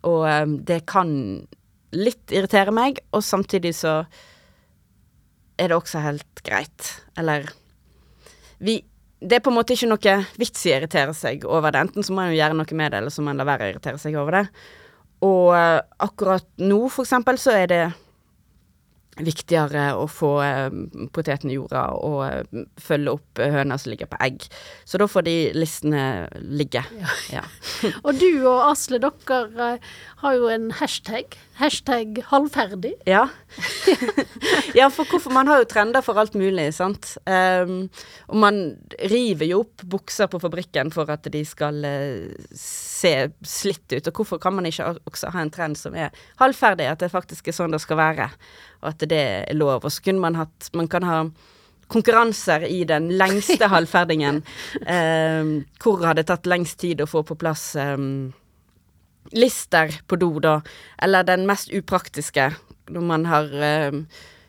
og 0.09 0.23
um, 0.25 0.55
det 0.65 0.79
kan 0.89 1.11
litt 1.93 2.33
irritere 2.33 2.73
meg, 2.73 2.97
og 3.13 3.21
samtidig 3.21 3.75
så 3.77 3.99
er 5.57 5.69
det 5.69 5.77
også 5.77 6.01
helt 6.01 6.41
greit. 6.45 6.95
Eller 7.17 7.45
vi 8.57 8.81
Det 9.21 9.37
er 9.37 9.41
på 9.41 9.49
en 9.49 9.57
måte 9.57 9.73
ikke 9.73 9.87
noe 9.89 10.15
vits 10.37 10.65
i 10.65 10.73
å 10.73 10.75
irritere 10.77 11.13
seg 11.17 11.45
over 11.45 11.73
det. 11.73 11.79
Enten 11.87 12.05
så 12.05 12.13
må 12.13 12.21
en 12.25 12.35
gjøre 12.35 12.53
noe 12.57 12.75
med 12.77 12.91
det, 12.93 12.99
eller 12.99 13.13
så 13.13 13.23
må 13.25 13.31
en 13.31 13.39
la 13.39 13.47
være 13.49 13.65
å 13.65 13.71
irritere 13.71 14.01
seg 14.01 14.17
over 14.17 14.37
det. 14.37 14.43
Og 15.25 15.55
eh, 15.57 15.79
akkurat 16.03 16.45
nå, 16.61 16.83
for 16.93 17.07
eksempel, 17.07 17.39
så 17.41 17.55
er 17.57 17.71
det 17.71 17.85
viktigere 19.23 19.91
å 19.97 20.05
få 20.09 20.31
potetene 21.15 21.53
i 21.53 21.57
jorda 21.57 21.83
og 22.05 22.19
eh, 22.27 22.65
følge 22.81 23.15
opp 23.17 23.41
eh, 23.41 23.53
høna 23.53 23.77
som 23.79 23.91
ligger 23.93 24.09
på 24.11 24.19
egg. 24.23 24.47
Så 24.85 25.01
da 25.01 25.07
får 25.09 25.27
de 25.27 25.35
listene 25.57 26.03
ligge. 26.41 26.83
Ja. 27.33 27.45
Og 28.05 28.17
du 28.19 28.29
og 28.45 28.67
Asle, 28.71 29.01
dere 29.03 29.71
eh, 29.73 29.91
har 30.23 30.37
jo 30.37 30.51
en 30.53 30.69
hashtag. 30.79 31.37
Hashtag 31.57 32.19
halvferdig. 32.29 32.93
Ja. 33.09 33.23
ja, 34.77 34.89
for 34.93 35.09
hvorfor 35.09 35.33
Man 35.33 35.49
har 35.49 35.63
jo 35.63 35.65
trender 35.69 36.03
for 36.05 36.19
alt 36.21 36.35
mulig, 36.37 36.67
sant. 36.77 37.15
Um, 37.25 37.87
og 38.29 38.37
man 38.43 38.59
river 39.09 39.49
jo 39.49 39.63
opp 39.63 39.81
bukser 39.89 40.29
på 40.29 40.41
fabrikken 40.43 40.93
for 40.93 41.09
at 41.09 41.25
de 41.33 41.41
skal 41.49 41.81
uh, 41.81 42.53
se 42.53 43.13
slitt 43.41 43.89
ut. 43.89 44.11
Og 44.11 44.21
hvorfor 44.21 44.41
kan 44.43 44.53
man 44.53 44.69
ikke 44.69 44.91
også 45.09 45.33
ha 45.33 45.41
en 45.41 45.53
trend 45.53 45.81
som 45.81 45.97
er 45.97 46.13
halvferdig, 46.37 46.91
at 46.91 47.01
det 47.01 47.13
faktisk 47.13 47.49
er 47.49 47.57
sånn 47.57 47.73
det 47.73 47.81
skal 47.81 48.03
være, 48.03 48.31
og 48.83 48.91
at 48.93 49.09
det 49.09 49.23
er 49.25 49.57
lov. 49.57 49.81
Og 49.81 49.89
så 49.93 50.05
kunne 50.05 50.27
man 50.29 50.37
hatt 50.37 50.69
Man 50.77 50.89
kan 50.91 51.09
ha 51.09 51.21
konkurranser 51.89 52.67
i 52.69 52.83
den 52.85 53.09
lengste 53.17 53.65
halvferdingen. 53.71 54.43
Um, 54.85 55.63
hvor 55.81 56.05
har 56.05 56.13
det 56.13 56.29
tatt 56.29 56.45
lengst 56.45 56.77
tid 56.85 57.01
å 57.01 57.09
få 57.09 57.25
på 57.25 57.39
plass 57.39 57.71
um, 57.81 58.29
lister 59.31 59.93
på 60.07 60.19
do, 60.19 60.31
da. 60.43 60.59
Eller 61.03 61.27
den 61.27 61.45
mest 61.49 61.71
upraktiske, 61.73 62.49
når 62.93 63.07
man 63.07 63.25
har 63.27 63.51
um, 63.91 64.03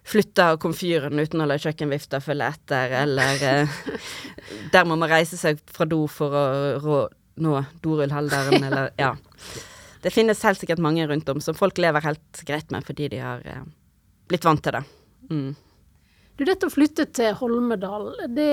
flytta 0.08 0.52
komfyren 0.62 1.20
uten 1.20 1.42
å 1.42 1.48
la 1.48 1.58
kjøkkenvifta 1.60 2.20
følge 2.24 2.50
etter, 2.54 2.94
eller 3.02 3.44
uh, 3.64 3.80
der 4.74 4.88
må 4.88 4.98
man 4.98 5.10
reise 5.10 5.40
seg 5.40 5.60
fra 5.72 5.88
do 5.88 6.04
for 6.10 6.34
å 6.34 6.44
rå, 6.84 7.00
nå 7.42 7.62
dorullholderen, 7.84 8.68
eller 8.70 8.92
ja. 8.98 9.14
Det 10.02 10.14
finnes 10.14 10.44
helt 10.46 10.60
sikkert 10.60 10.82
mange 10.82 11.06
rundt 11.10 11.28
om 11.28 11.40
som 11.42 11.56
folk 11.58 11.78
lever 11.82 12.04
helt 12.04 12.42
greit 12.46 12.70
med 12.70 12.86
fordi 12.86 13.10
de 13.14 13.22
har 13.22 13.42
uh, 13.42 13.64
blitt 14.30 14.46
vant 14.46 14.62
til 14.62 14.78
det. 14.78 14.84
Mm. 15.28 15.50
Du, 16.38 16.44
dette 16.46 16.68
å 16.68 16.70
flytte 16.70 17.08
til 17.10 17.32
Holmedal, 17.34 18.12
det 18.30 18.44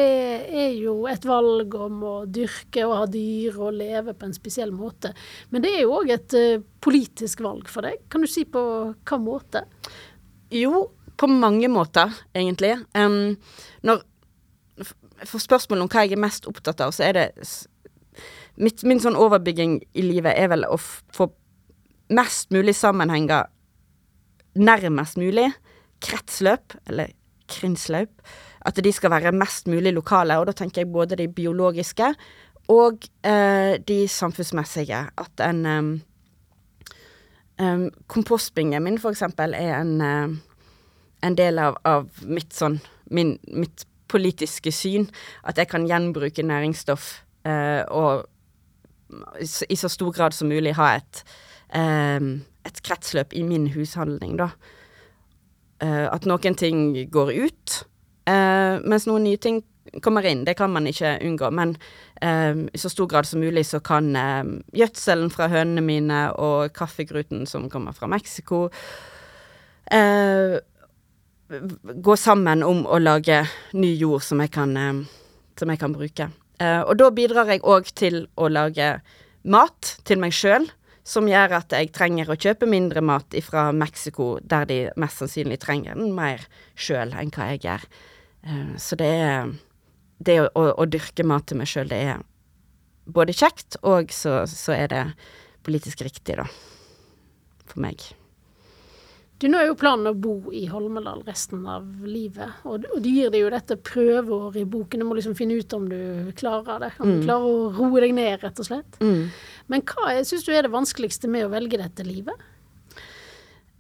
er 0.57 0.71
jo 0.73 1.03
et 1.05 1.25
valg 1.29 1.75
om 1.77 1.99
å 2.01 2.13
dyrke 2.25 2.81
og 2.87 2.93
ha 2.97 3.03
dyr 3.13 3.59
og 3.61 3.75
leve 3.77 4.15
på 4.17 4.25
en 4.25 4.33
spesiell 4.33 4.71
måte. 4.73 5.11
Men 5.53 5.61
det 5.61 5.69
er 5.75 5.83
jo 5.83 5.91
òg 5.99 6.09
et 6.15 6.33
eh, 6.33 6.63
politisk 6.81 7.43
valg 7.45 7.67
for 7.69 7.85
deg. 7.85 7.99
Kan 8.09 8.25
du 8.25 8.29
si 8.31 8.41
på 8.49 8.63
hva 8.89 9.19
måte? 9.21 9.61
Jo, 10.49 10.87
på 11.13 11.29
mange 11.29 11.69
måter, 11.69 12.09
egentlig. 12.33 12.73
Um, 12.97 13.35
når 13.85 14.01
For 15.29 15.43
spørsmålet 15.43 15.85
om 15.85 15.91
hva 15.93 16.07
jeg 16.07 16.15
er 16.17 16.23
mest 16.23 16.49
opptatt 16.49 16.81
av, 16.81 16.93
så 16.95 17.05
er 17.05 17.13
det 17.19 17.27
mitt, 18.57 18.81
Min 18.81 19.03
sånn 19.03 19.19
overbygging 19.19 19.77
i 19.93 20.07
livet 20.07 20.33
er 20.33 20.49
vel 20.55 20.65
å 20.65 20.79
få 20.81 21.29
mest 22.09 22.49
mulig 22.49 22.73
sammenhenger 22.77 23.45
nærmest 24.57 25.21
mulig. 25.21 25.51
Kretsløp, 26.01 26.75
eller 26.89 27.13
krinsløp. 27.51 28.10
At 28.65 28.79
de 28.84 28.91
skal 28.91 29.12
være 29.13 29.31
mest 29.36 29.67
mulig 29.67 29.93
lokale, 29.93 30.39
og 30.39 30.47
da 30.47 30.55
tenker 30.58 30.81
jeg 30.81 30.91
både 30.91 31.15
de 31.19 31.27
biologiske 31.27 32.13
og 32.73 33.05
eh, 33.23 33.77
de 33.88 34.08
samfunnsmessige. 34.10 35.03
At 35.17 35.43
en 35.45 35.65
um, 35.65 35.91
um, 37.62 37.89
Kompostbingen 38.08 38.84
min, 38.84 38.99
for 38.99 39.13
eksempel, 39.13 39.53
er 39.53 39.81
en, 39.81 40.01
uh, 40.01 40.38
en 41.23 41.38
del 41.38 41.62
av, 41.62 41.77
av 41.86 42.10
mitt 42.25 42.53
sånn 42.53 42.79
min, 43.13 43.38
mitt 43.53 43.86
politiske 44.10 44.71
syn. 44.73 45.10
At 45.43 45.58
jeg 45.62 45.69
kan 45.69 45.86
gjenbruke 45.89 46.45
næringsstoff 46.45 47.21
eh, 47.45 47.84
og 47.93 48.25
i 49.69 49.75
så- 49.75 49.89
stor 49.89 50.12
grad 50.12 50.34
som 50.34 50.49
mulig 50.49 50.75
ha 50.75 50.95
et, 50.95 51.23
em, 51.69 52.45
et 52.65 52.81
kretsløp 52.84 53.34
i 53.34 53.43
min 53.43 53.67
hushandling, 53.67 54.38
da. 54.38 54.49
Eh, 55.83 56.05
at 56.07 56.23
noen 56.23 56.55
ting 56.55 56.93
går 57.11 57.31
ut, 57.35 57.73
uh, 58.31 58.79
mens 58.88 59.05
noen 59.09 59.25
nye 59.27 59.39
ting 59.41 59.59
kommer 60.03 60.25
inn. 60.27 60.45
Det 60.47 60.55
kan 60.57 60.71
man 60.71 60.88
ikke 60.88 61.17
unngå. 61.23 61.49
Men 61.51 61.75
em, 62.21 62.65
i 62.73 62.79
så 62.79 62.89
stor 62.89 63.09
grad 63.11 63.27
som 63.27 63.43
mulig 63.43 63.65
så 63.67 63.79
kan 63.83 64.07
em, 64.15 64.53
gjødselen 64.75 65.29
fra 65.31 65.49
hønene 65.51 65.83
mine 65.85 66.21
og 66.41 66.73
kaffegruten 66.75 67.45
som 67.47 67.69
kommer 67.71 67.95
fra 67.95 68.09
Mexico, 68.11 68.65
uh, 69.93 70.55
gå 72.07 72.15
sammen 72.17 72.63
om 72.65 72.81
å 72.89 72.97
lage 72.99 73.43
ny 73.77 73.93
jord 73.93 74.25
som 74.25 74.41
jeg 74.41 74.51
kan, 74.55 74.73
em, 74.79 75.03
som 75.59 75.71
jeg 75.71 75.83
kan 75.83 75.95
bruke. 75.95 76.31
Uh, 76.59 76.81
og 76.88 76.95
da 76.99 77.11
bidrar 77.13 77.51
jeg 77.51 77.63
òg 77.63 77.91
til 77.95 78.25
å 78.35 78.49
lage 78.49 78.95
mat 79.43 79.95
til 80.07 80.19
meg 80.23 80.33
sjøl, 80.33 80.65
som 81.05 81.27
gjør 81.29 81.59
at 81.59 81.73
jeg 81.75 81.91
trenger 81.93 82.31
å 82.31 82.37
kjøpe 82.39 82.67
mindre 82.69 83.03
mat 83.05 83.35
fra 83.45 83.69
Mexico, 83.75 84.35
der 84.41 84.65
de 84.69 84.79
mest 84.99 85.21
sannsynlig 85.21 85.59
trenger 85.61 85.97
den 85.99 86.15
mer 86.17 86.47
sjøl 86.73 87.13
enn 87.13 87.33
hva 87.35 87.51
jeg 87.53 87.61
gjør. 87.67 87.85
Eh, 88.45 88.73
så 88.81 88.97
det 88.99 89.13
er 89.21 89.55
Det 90.25 90.37
å, 90.39 90.47
å, 90.55 90.85
dyrke 90.87 91.25
mat 91.27 91.43
til 91.45 91.57
meg 91.59 91.67
sjøl, 91.67 91.89
det 91.91 91.97
er 91.99 92.21
både 93.03 93.33
kjekt, 93.35 93.75
og 93.83 94.13
så, 94.15 94.45
så 94.47 94.71
er 94.71 94.87
det 94.87 95.01
politisk 95.67 96.05
riktig, 96.07 96.37
da. 96.39 96.45
For 97.67 97.83
meg. 97.83 97.99
Du, 99.39 99.49
nå 99.51 99.59
er 99.59 99.65
jo 99.67 99.75
planen 99.75 100.07
å 100.07 100.13
bo 100.15 100.51
i 100.55 100.61
Holmedal 100.71 101.19
resten 101.27 101.65
av 101.67 101.83
livet, 102.07 102.53
og, 102.63 102.85
og 102.95 103.01
du 103.03 103.09
gir 103.11 103.29
deg 103.33 103.41
jo 103.43 103.49
dette 103.51 103.75
prøveåret 103.83 104.61
i 104.61 104.63
boken. 104.71 105.01
Du 105.03 105.07
må 105.09 105.17
liksom 105.17 105.35
finne 105.35 105.57
ut 105.59 105.73
om 105.75 105.89
du 105.91 106.31
klarer 106.39 106.79
det. 106.85 106.91
Om 106.99 107.09
Mm. 107.09 107.15
du 107.19 107.25
klarer 107.27 107.49
å 107.49 107.65
roe 107.75 108.01
deg 108.05 108.13
ned, 108.15 108.37
rett 108.45 108.61
og 108.63 108.69
slett. 108.69 108.95
Mm. 109.03 109.25
Men 109.67 109.81
hva 109.91 110.13
syns 110.23 110.45
du 110.47 110.53
er 110.55 110.63
det 110.63 110.71
vanskeligste 110.71 111.27
med 111.27 111.45
å 111.45 111.51
velge 111.51 111.77
dette 111.81 112.05
livet? 112.07 112.39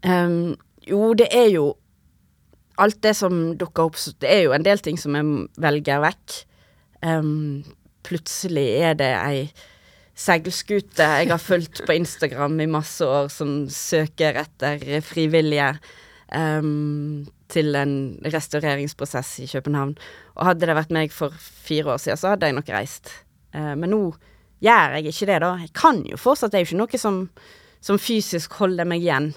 Um, 0.03 0.55
jo, 0.85 1.13
det 1.17 1.29
er 1.33 1.47
jo 1.55 1.69
alt 2.77 2.99
det 3.01 3.15
som 3.15 3.55
dukker 3.57 3.87
opp, 3.87 3.95
det 4.19 4.27
er 4.29 4.43
jo 4.49 4.51
en 4.57 4.65
del 4.67 4.83
ting 4.83 4.99
som 4.99 5.15
jeg 5.15 5.47
velger 5.63 6.03
vekk. 6.03 6.35
Um, 7.05 7.63
plutselig 8.05 8.67
er 8.91 8.99
det 8.99 9.13
ei 9.15 9.39
seilskute 10.15 11.05
jeg 11.19 11.29
har 11.29 11.41
fulgt 11.41 11.83
på 11.85 11.95
Instagram 11.97 12.59
i 12.63 12.69
masse 12.71 13.03
år, 13.03 13.27
som 13.33 13.65
søker 13.71 14.37
etter 14.39 14.83
frivillige 15.03 15.73
um, 16.31 17.25
til 17.51 17.75
en 17.77 17.95
restaureringsprosess 18.23 19.41
i 19.43 19.49
København. 19.51 19.95
Og 20.39 20.47
hadde 20.49 20.69
det 20.69 20.77
vært 20.77 20.95
meg 20.95 21.13
for 21.13 21.35
fire 21.39 21.95
år 21.95 22.01
siden, 22.01 22.21
så 22.21 22.33
hadde 22.33 22.49
jeg 22.49 22.57
nok 22.57 22.71
reist. 22.73 23.11
Uh, 23.55 23.73
men 23.75 23.91
nå 23.91 24.01
gjør 24.63 24.97
jeg 24.97 25.11
ikke 25.11 25.29
det, 25.33 25.41
da. 25.43 25.51
Jeg 25.65 25.73
kan 25.75 26.01
jo 26.07 26.19
fortsatt, 26.19 26.53
det 26.53 26.61
er 26.61 26.65
jo 26.65 26.71
ikke 26.71 26.83
noe 26.83 27.01
som, 27.01 27.19
som 27.83 27.99
fysisk 28.01 28.55
holder 28.61 28.87
meg 28.87 29.03
igjen. 29.03 29.33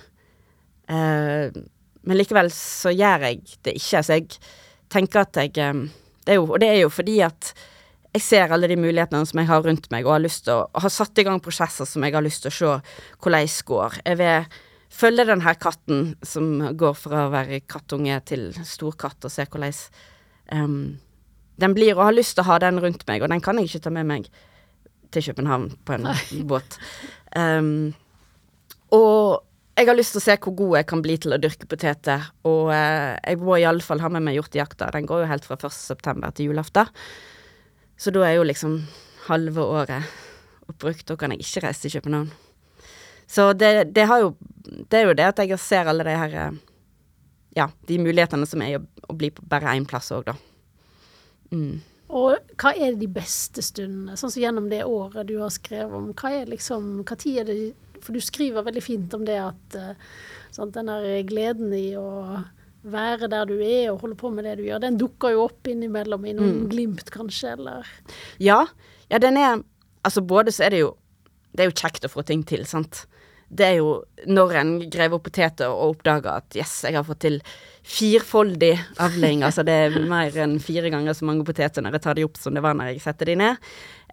Uh, 0.89 1.51
men 2.09 2.17
likevel 2.17 2.53
så 2.55 2.95
gjør 2.95 3.27
jeg 3.29 3.43
det 3.67 3.75
ikke. 3.81 4.05
Så 4.07 4.21
jeg 4.21 4.39
tenker 4.95 5.27
at 5.27 5.43
jeg 5.43 5.59
um, 5.75 5.89
det 6.29 6.37
jo, 6.39 6.47
Og 6.53 6.61
det 6.61 6.69
er 6.69 6.83
jo 6.83 6.93
fordi 6.93 7.19
at 7.25 7.53
jeg 8.17 8.25
ser 8.25 8.53
alle 8.53 8.71
de 8.71 8.79
mulighetene 8.81 9.27
som 9.29 9.41
jeg 9.43 9.51
har 9.51 9.65
rundt 9.65 9.91
meg, 9.93 10.07
og 10.07 10.17
har 10.17 10.25
lyst 10.25 10.47
til 10.47 10.57
å 10.57 10.81
har 10.81 10.93
satt 10.93 11.21
i 11.21 11.27
gang 11.27 11.43
prosesser 11.45 11.89
som 11.89 12.05
jeg 12.05 12.17
har 12.17 12.25
lyst 12.25 12.45
til 12.45 12.53
å 12.53 12.57
se 12.57 12.73
hvordan 13.21 13.53
går. 13.69 13.99
Jeg 14.05 14.21
vil 14.21 14.49
følge 14.99 15.27
den 15.29 15.45
her 15.45 15.59
katten 15.61 16.15
som 16.25 16.49
går 16.81 16.97
fra 16.97 17.27
å 17.27 17.35
være 17.35 17.61
kattunge 17.69 18.17
til 18.29 18.51
storkatt, 18.65 19.21
og 19.29 19.33
se 19.33 19.45
hvordan 19.45 19.77
um, 20.57 20.97
den 21.61 21.77
blir, 21.77 21.97
og 21.97 22.07
har 22.09 22.17
lyst 22.17 22.39
til 22.39 22.47
å 22.47 22.51
ha 22.53 22.61
den 22.65 22.81
rundt 22.83 23.05
meg, 23.11 23.23
og 23.23 23.33
den 23.33 23.45
kan 23.45 23.61
jeg 23.61 23.69
ikke 23.69 23.85
ta 23.87 23.95
med 23.95 24.09
meg 24.09 24.31
til 25.13 25.29
København 25.29 25.71
på 25.85 25.99
en 25.99 26.09
båt. 26.51 26.81
Um, 27.37 27.93
og 28.97 29.45
jeg 29.79 29.87
har 29.87 29.95
lyst 29.95 30.17
til 30.17 30.23
å 30.23 30.25
se 30.25 30.39
hvor 30.43 30.57
god 30.59 30.79
jeg 30.81 30.87
kan 30.91 31.03
bli 31.05 31.15
til 31.21 31.37
å 31.37 31.41
dyrke 31.41 31.69
poteter, 31.69 32.31
og 32.49 32.73
uh, 32.73 33.15
jeg 33.21 33.45
må 33.45 33.61
iallfall 33.61 34.01
ha 34.01 34.11
med 34.17 34.25
meg 34.25 34.41
hjortejakta. 34.41 34.89
Den 34.97 35.07
går 35.07 35.27
jo 35.27 35.33
helt 35.37 35.47
fra 35.47 35.61
1. 35.61 35.77
september 35.77 36.33
til 36.33 36.51
julaften. 36.51 36.89
Så 37.99 38.15
da 38.15 38.23
er 38.27 38.39
jo 38.39 38.47
liksom 38.47 38.81
halve 39.27 39.65
året 39.65 40.07
oppbrukt. 40.69 41.07
Da 41.09 41.17
kan 41.19 41.35
jeg 41.35 41.43
ikke 41.43 41.65
reise 41.67 41.85
til 41.85 41.99
København. 41.99 42.31
Så 43.29 43.53
det, 43.53 43.91
det 43.93 44.07
har 44.09 44.23
jo 44.23 44.37
Det 44.89 44.99
er 44.99 45.07
jo 45.09 45.17
det 45.17 45.25
at 45.27 45.39
jeg 45.45 45.59
ser 45.61 45.89
alle 45.89 46.05
de 46.05 46.17
her 46.17 46.35
eh, 46.47 46.57
Ja, 47.57 47.67
de 47.89 47.99
mulighetene 47.99 48.47
som 48.47 48.63
er 48.63 48.79
å, 48.79 48.83
å 49.09 49.17
bli 49.17 49.31
på 49.35 49.43
bare 49.49 49.75
én 49.77 49.87
plass 49.89 50.13
òg, 50.13 50.29
da. 50.29 50.35
Mm. 51.51 51.81
Og 52.09 52.53
hva 52.61 52.73
er 52.77 52.97
de 52.97 53.09
beste 53.11 53.65
stundene, 53.65 54.17
sånn 54.17 54.31
som 54.33 54.43
gjennom 54.43 54.69
det 54.71 54.85
året 54.85 55.29
du 55.29 55.39
har 55.41 55.51
skrevet 55.53 55.93
om? 55.97 56.13
Hva 56.17 56.31
er 56.37 56.53
liksom, 56.53 57.03
hva 57.09 57.17
tid 57.21 57.43
er 57.43 57.49
det 57.49 57.57
For 58.05 58.15
du 58.15 58.23
skriver 58.23 58.65
veldig 58.65 58.85
fint 58.85 59.17
om 59.17 59.25
det 59.27 59.41
at 59.43 59.77
eh, 59.77 59.97
sant, 60.55 60.77
den 60.77 60.93
der 60.93 61.27
gleden 61.29 61.75
i 61.75 61.91
å 61.99 62.07
være 62.85 63.29
der 63.29 63.45
du 63.47 63.57
er 63.59 63.91
og 63.93 64.01
holde 64.01 64.15
på 64.17 64.31
med 64.33 64.45
det 64.45 64.57
du 64.59 64.65
gjør, 64.69 64.81
den 64.81 64.97
dukker 65.01 65.33
jo 65.35 65.45
opp 65.49 65.67
innimellom 65.67 66.25
i 66.27 66.33
noen 66.33 66.61
Mm. 66.63 66.69
glimt, 66.71 67.11
kanskje, 67.11 67.53
eller 67.59 67.87
Ja, 68.39 68.67
ja, 69.11 69.19
den 69.19 69.37
er 69.37 69.63
Altså, 70.05 70.21
både 70.23 70.53
så 70.55 70.65
er 70.67 70.71
det 70.71 70.79
jo 70.81 70.97
Det 71.57 71.61
er 71.65 71.71
jo 71.71 71.75
kjekt 71.81 72.05
å 72.05 72.09
få 72.13 72.23
ting 72.25 72.45
til, 72.47 72.65
sant. 72.65 73.07
Det 73.51 73.65
er 73.67 73.77
jo 73.79 74.05
når 74.29 74.53
en 74.61 74.71
graver 74.91 75.15
opp 75.17 75.25
poteter 75.25 75.67
og 75.67 75.97
oppdager 75.97 76.31
at 76.37 76.55
yes, 76.55 76.83
jeg 76.85 76.95
har 76.95 77.03
fått 77.05 77.19
til 77.21 77.41
firfoldig 77.83 78.79
avling. 79.01 79.43
altså 79.43 79.65
det 79.65 79.73
er 79.73 79.97
mer 80.09 80.31
enn 80.45 80.59
fire 80.61 80.91
ganger 80.93 81.17
så 81.17 81.25
mange 81.25 81.45
poteter 81.49 81.83
når 81.83 81.97
jeg 81.97 82.03
tar 82.05 82.15
de 82.19 82.25
opp 82.29 82.37
som 82.37 82.55
det 82.55 82.63
var 82.63 82.75
når 82.79 82.93
jeg 82.93 83.01
setter 83.03 83.25
de 83.27 83.37
ned. 83.41 83.57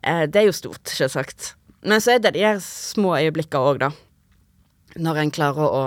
Eh, 0.02 0.26
det 0.26 0.42
er 0.42 0.46
jo 0.48 0.56
stort, 0.56 0.84
selvsagt. 0.88 1.54
Men 1.84 2.00
så 2.02 2.16
er 2.16 2.20
det 2.24 2.34
de 2.34 2.46
her 2.48 2.58
små 2.64 3.14
øyeblikkene 3.20 3.62
òg, 3.74 3.80
da. 3.84 3.92
Når 4.98 5.18
en 5.22 5.32
klarer 5.36 5.68
å 5.68 5.84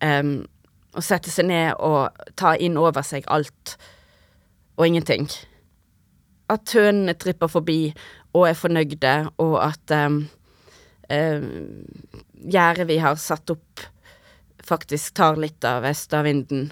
em, 0.00 0.46
å 0.94 1.02
sette 1.02 1.32
seg 1.32 1.48
ned 1.48 1.74
og 1.82 2.14
ta 2.38 2.54
inn 2.56 2.78
over 2.80 3.04
seg 3.06 3.26
alt 3.32 3.76
og 4.78 4.86
ingenting. 4.86 5.28
At 6.50 6.74
hønene 6.76 7.16
tripper 7.18 7.50
forbi 7.50 7.78
og 8.34 8.48
er 8.48 8.58
fornøyde, 8.58 9.14
og 9.42 9.58
at 9.62 9.94
um, 9.94 10.24
gjerdet 12.42 12.88
vi 12.90 12.98
har 13.02 13.18
satt 13.20 13.52
opp, 13.54 13.84
faktisk 14.64 15.14
tar 15.18 15.38
litt 15.40 15.64
av 15.68 15.86
østavinden, 15.86 16.70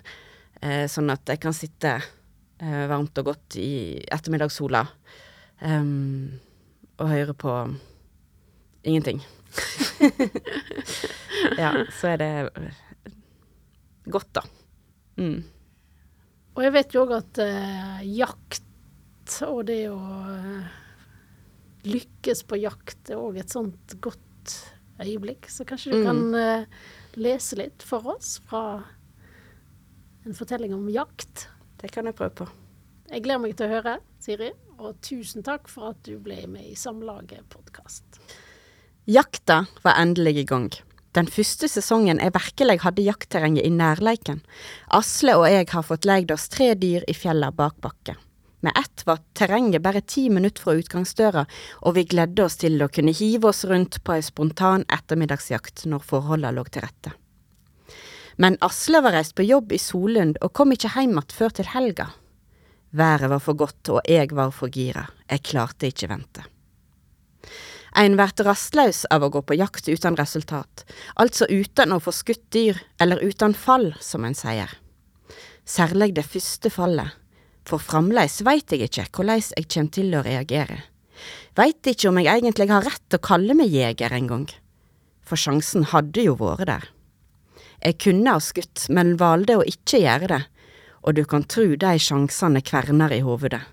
uh, 0.65 0.85
sånn 0.91 1.13
at 1.15 1.31
jeg 1.31 1.43
kan 1.43 1.57
sitte 1.57 1.97
uh, 2.01 2.85
varmt 2.91 3.19
og 3.23 3.31
godt 3.31 3.59
i 3.61 3.73
ettermiddagssola 4.11 4.83
um, 5.63 6.33
og 6.99 7.13
høre 7.13 7.37
på 7.39 7.57
ingenting. 8.83 9.23
ja, 11.61 11.75
så 11.93 12.15
er 12.15 12.23
det 12.23 12.33
godt, 14.11 14.33
da. 14.33 14.43
Mm. 15.21 15.43
Og 16.57 16.63
jeg 16.65 16.73
vet 16.75 16.95
jo 16.95 17.05
òg 17.07 17.13
at 17.17 17.39
eh, 17.45 18.03
jakt 18.19 19.39
og 19.47 19.63
det 19.69 19.87
å 19.89 19.99
eh, 20.35 20.73
lykkes 21.89 22.43
på 22.51 22.59
jakt 22.61 23.11
er 23.13 23.21
òg 23.23 23.39
et 23.41 23.53
sånt 23.53 23.95
godt 24.05 24.57
øyeblikk. 25.03 25.49
Så 25.51 25.65
kanskje 25.69 25.93
du 25.93 25.99
Mm. 26.03 26.05
kan 26.07 26.35
eh, 26.35 26.65
lese 27.17 27.57
litt 27.57 27.83
for 27.83 28.07
oss 28.17 28.39
fra 28.49 28.83
en 30.27 30.35
fortelling 30.35 30.75
om 30.75 30.89
jakt. 30.91 31.49
Det 31.81 31.91
kan 31.93 32.07
jeg 32.07 32.15
prøve 32.15 32.35
på. 32.43 32.49
Jeg 33.11 33.23
gleder 33.25 33.41
meg 33.43 33.57
til 33.57 33.67
å 33.67 33.73
høre, 33.75 33.97
Siri, 34.23 34.53
og 34.79 35.01
tusen 35.05 35.43
takk 35.43 35.69
for 35.69 35.91
at 35.91 36.03
du 36.07 36.19
ble 36.23 36.47
med 36.49 36.65
i 36.71 36.75
Samlaget 36.79 37.43
podkast. 37.53 38.05
Jakta 39.11 39.65
var 39.83 39.99
endelig 39.99 40.37
i 40.39 40.45
gang. 40.49 40.71
Den 41.13 41.29
første 41.29 41.69
sesongen 41.69 42.21
jeg 42.23 42.33
virkelig 42.33 42.79
hadde 42.87 43.05
jaktterrenget 43.05 43.67
i 43.69 43.73
nærleiken. 43.73 44.41
Asle 44.89 45.37
og 45.37 45.49
jeg 45.51 45.69
har 45.69 45.85
fått 45.85 46.07
leid 46.09 46.33
oss 46.33 46.49
tre 46.53 46.73
dyr 46.75 47.05
i 47.09 47.15
fjella 47.17 47.51
bak 47.53 47.77
bakke. 47.85 48.17
Med 48.63 48.73
ett 48.79 49.03
var 49.07 49.19
terrenget 49.35 49.83
bare 49.83 50.01
ti 50.01 50.29
minutter 50.31 50.63
fra 50.63 50.77
utgangsdøra, 50.79 51.43
og 51.83 51.97
vi 51.97 52.05
gledde 52.07 52.45
oss 52.45 52.57
til 52.63 52.79
å 52.81 52.89
kunne 52.89 53.13
hive 53.13 53.51
oss 53.51 53.65
rundt 53.67 53.99
på 54.07 54.15
ei 54.15 54.23
spontan 54.23 54.87
ettermiddagsjakt 54.87 55.85
når 55.91 56.07
forholda 56.07 56.55
lå 56.55 56.65
til 56.71 56.87
rette. 56.87 57.13
Men 58.39 58.57
Asle 58.65 59.03
var 59.03 59.13
reist 59.19 59.35
på 59.37 59.45
jobb 59.45 59.75
i 59.75 59.83
Solund 59.83 60.39
og 60.41 60.55
kom 60.57 60.73
ikke 60.73 60.95
hjem 60.95 61.19
igjen 61.19 61.37
før 61.37 61.59
til 61.59 61.69
helga. 61.75 62.09
Været 62.93 63.33
var 63.35 63.43
for 63.43 63.59
godt, 63.59 63.89
og 63.89 64.01
jeg 64.09 64.31
var 64.33 64.53
for 64.55 64.73
gira. 64.73 65.09
Jeg 65.29 65.45
klarte 65.49 65.91
ikke 65.91 66.09
vente. 66.09 66.47
Ein 67.93 68.15
vert 68.17 68.41
rastløs 68.41 69.03
av 69.13 69.27
å 69.27 69.29
gå 69.33 69.43
på 69.45 69.57
jakt 69.59 69.89
uten 69.91 70.17
resultat, 70.17 70.85
altså 71.21 71.45
uten 71.51 71.93
å 71.93 72.01
få 72.01 72.15
skutt 72.17 72.47
dyr, 72.55 72.79
eller 72.97 73.21
uten 73.21 73.53
fall, 73.53 73.91
som 74.01 74.25
en 74.25 74.37
sier. 74.37 74.71
Særleg 75.69 76.15
det 76.17 76.25
første 76.25 76.73
fallet, 76.73 77.13
for 77.69 77.83
framleis 77.85 78.41
veit 78.47 78.73
jeg 78.73 78.89
ikke 78.89 79.11
korleis 79.19 79.53
jeg 79.59 79.69
kjem 79.69 79.91
til 79.93 80.17
å 80.17 80.25
reagere. 80.25 80.81
Veit 81.59 81.85
ikke 81.85 82.09
om 82.09 82.23
jeg 82.23 82.33
egentlig 82.33 82.71
har 82.73 82.89
rett 82.89 83.05
til 83.09 83.21
å 83.21 83.27
kalle 83.29 83.59
meg 83.61 83.77
jeger 83.77 84.17
engang, 84.17 84.49
for 85.21 85.37
sjansen 85.37 85.85
hadde 85.93 86.25
jo 86.25 86.39
vært 86.41 86.71
der. 86.73 86.89
Jeg 87.85 88.01
kunne 88.01 88.33
ha 88.33 88.41
skutt, 88.41 88.89
men 88.89 89.19
valgte 89.21 89.61
å 89.61 89.69
ikke 89.69 90.01
gjøre 90.01 90.33
det, 90.33 90.43
og 91.05 91.19
du 91.19 91.27
kan 91.29 91.45
tru 91.45 91.77
de 91.77 91.93
sjansene 92.01 92.65
kverner 92.65 93.13
i 93.13 93.21
hovedet 93.27 93.67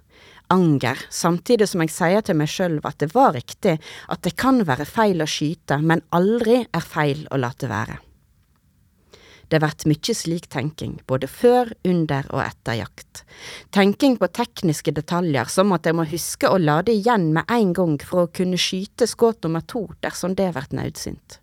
anger, 0.54 1.00
samtidig 1.10 1.70
som 1.70 1.84
jeg 1.86 1.94
sier 1.94 2.26
til 2.26 2.38
meg 2.40 2.52
sjøl 2.52 2.80
at 2.84 3.00
det 3.02 3.14
var 3.14 3.34
riktig, 3.38 3.78
at 4.10 4.22
det 4.26 4.36
kan 4.40 4.64
være 4.68 4.88
feil 4.90 5.24
å 5.24 5.30
skyte, 5.30 5.80
men 5.82 6.04
aldri 6.16 6.64
er 6.66 6.86
feil 6.86 7.26
å 7.32 7.40
late 7.42 7.70
være. 7.70 8.00
Det 9.50 9.58
vert 9.64 9.86
mykje 9.90 10.14
slik 10.14 10.46
tenking, 10.54 11.00
både 11.10 11.26
før, 11.26 11.72
under 11.88 12.28
og 12.30 12.44
etter 12.44 12.78
jakt. 12.84 13.24
Tenking 13.74 14.20
på 14.22 14.30
tekniske 14.30 14.94
detaljer, 14.94 15.50
som 15.50 15.74
at 15.74 15.90
jeg 15.90 15.98
må 15.98 16.06
huske 16.10 16.52
å 16.52 16.60
lade 16.62 16.94
igjen 16.94 17.32
med 17.34 17.50
en 17.50 17.74
gang 17.74 17.96
for 17.98 18.28
å 18.28 18.34
kunne 18.34 18.60
skyte 18.62 19.10
skudd 19.10 19.42
nummer 19.46 19.66
to 19.66 19.88
dersom 20.06 20.38
det 20.38 20.52
vert 20.54 20.76
naudsynt. 20.78 21.40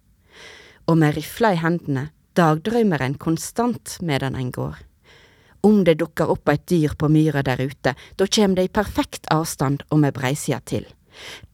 Og 0.87 1.01
med 1.03 1.17
rifla 1.19 1.57
i 1.57 1.59
hendene 1.59 2.13
dagdrømmer 2.39 3.03
en 3.03 3.19
konstant 3.19 3.97
medan 4.07 4.39
en 4.39 4.53
går. 4.55 4.79
Om 5.63 5.85
det 5.85 5.99
dukker 6.01 6.31
opp 6.31 6.49
et 6.49 6.67
dyr 6.69 6.95
på 6.99 7.09
myra 7.13 7.43
der 7.47 7.63
ute, 7.63 7.95
da 7.95 8.27
kjem 8.27 8.55
det 8.57 8.67
i 8.67 8.73
perfekt 8.73 9.27
avstand 9.33 9.85
og 9.91 10.03
med 10.05 10.15
breisida 10.17 10.61
til. 10.65 10.87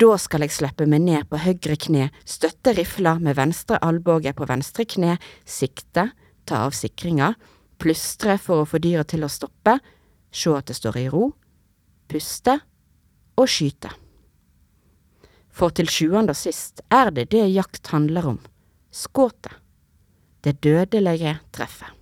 Da 0.01 0.17
skal 0.19 0.43
jeg 0.45 0.55
slippe 0.57 0.87
meg 0.91 1.05
ned 1.05 1.29
på 1.31 1.39
høyre 1.39 1.77
kne, 1.79 2.09
støtte 2.27 2.75
rifla 2.77 3.17
med 3.23 3.37
venstre 3.39 3.79
albue 3.83 4.35
på 4.35 4.49
venstre 4.49 4.87
kne, 4.89 5.17
sikte, 5.47 6.09
ta 6.47 6.65
av 6.67 6.75
sikringa, 6.77 7.33
plystre 7.79 8.39
for 8.43 8.63
å 8.63 8.69
få 8.69 8.83
dyret 8.83 9.13
til 9.15 9.25
å 9.25 9.31
stoppe, 9.31 9.79
se 10.33 10.55
at 10.57 10.71
det 10.71 10.79
står 10.79 10.99
i 10.99 11.09
ro, 11.13 11.31
puste 12.11 12.59
og 13.39 13.49
skyte. 13.51 13.93
For 15.53 15.75
til 15.77 15.91
sjuende 15.93 16.33
og 16.33 16.41
sist 16.41 16.81
er 16.93 17.13
det 17.15 17.29
det 17.35 17.45
jakt 17.53 17.93
handler 17.93 18.31
om, 18.35 18.39
skuddet, 18.91 19.59
det 20.43 20.59
dødelige 20.65 21.37
treffet. 21.55 22.02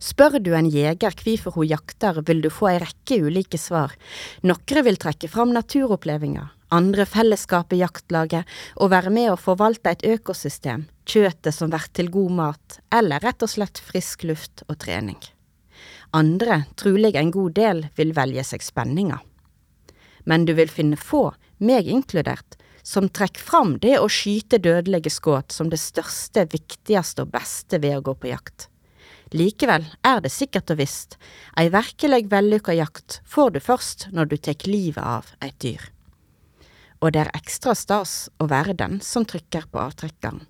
Spør 0.00 0.38
du 0.40 0.54
en 0.56 0.68
jeger 0.72 1.12
hvorfor 1.12 1.58
hun 1.58 1.68
jakter, 1.68 2.22
vil 2.24 2.40
du 2.40 2.48
få 2.48 2.70
ei 2.70 2.78
rekke 2.80 3.18
ulike 3.20 3.58
svar. 3.60 3.92
Nokre 4.40 4.80
vil 4.86 4.96
trekke 4.96 5.28
fram 5.28 5.52
naturopplevelser, 5.52 6.54
andre 6.72 7.04
fellesskapet 7.04 7.82
jaktlaget, 7.82 8.48
og 8.80 8.94
være 8.94 9.12
med 9.12 9.28
å 9.32 9.40
forvalte 9.40 9.92
et 9.92 10.06
økosystem, 10.08 10.86
kjøtet 11.04 11.52
som 11.52 11.68
blir 11.68 11.84
til 11.92 12.08
god 12.14 12.32
mat, 12.38 12.78
eller 12.94 13.20
rett 13.20 13.44
og 13.44 13.52
slett 13.52 13.82
frisk 13.90 14.24
luft 14.24 14.64
og 14.68 14.78
trening. 14.86 15.20
Andre, 16.16 16.64
trolig 16.80 17.12
en 17.20 17.30
god 17.30 17.58
del, 17.60 17.84
vil 18.00 18.16
velge 18.16 18.46
seg 18.46 18.64
spenninga. 18.64 19.20
Men 20.24 20.48
du 20.48 20.54
vil 20.56 20.72
finne 20.72 20.96
få, 20.96 21.28
meg 21.60 21.92
inkludert, 21.92 22.56
som 22.82 23.12
trekker 23.12 23.44
fram 23.44 23.76
det 23.84 23.98
å 24.00 24.08
skyte 24.08 24.58
dødelige 24.64 25.12
skudd 25.12 25.52
som 25.52 25.68
det 25.68 25.78
største, 25.82 26.48
viktigste 26.48 27.26
og 27.26 27.34
beste 27.36 27.78
ved 27.82 27.98
å 27.98 28.04
gå 28.08 28.16
på 28.16 28.32
jakt. 28.32 28.70
Likevel 29.30 29.84
er 30.02 30.18
det 30.24 30.32
sikkert 30.34 30.72
og 30.74 30.80
visst, 30.80 31.14
ei 31.54 31.68
virkelig 31.70 32.24
vellykka 32.32 32.74
jakt 32.74 33.20
får 33.30 33.52
du 33.54 33.60
først 33.62 34.08
når 34.10 34.30
du 34.32 34.36
tek 34.36 34.66
livet 34.66 35.02
av 35.02 35.28
eit 35.38 35.58
dyr. 35.62 35.84
Og 37.00 37.14
det 37.14 37.22
er 37.22 37.36
ekstra 37.38 37.76
stas 37.78 38.28
å 38.42 38.48
være 38.50 38.74
den 38.74 38.98
som 39.04 39.24
trykker 39.24 39.68
på 39.70 39.78
avtrekkeren. 39.80 40.42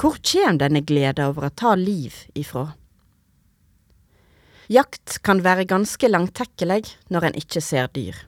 Hvor 0.00 0.18
kjem 0.18 0.58
denne 0.58 0.82
gleda 0.82 1.28
over 1.30 1.46
å 1.46 1.54
ta 1.54 1.76
liv 1.78 2.16
ifra? 2.34 2.72
Jakt 4.70 5.20
kan 5.26 5.42
være 5.44 5.68
ganske 5.70 6.10
langtekkelig 6.10 6.82
når 7.10 7.28
en 7.28 7.38
ikke 7.38 7.62
ser 7.62 7.90
dyr. 7.94 8.18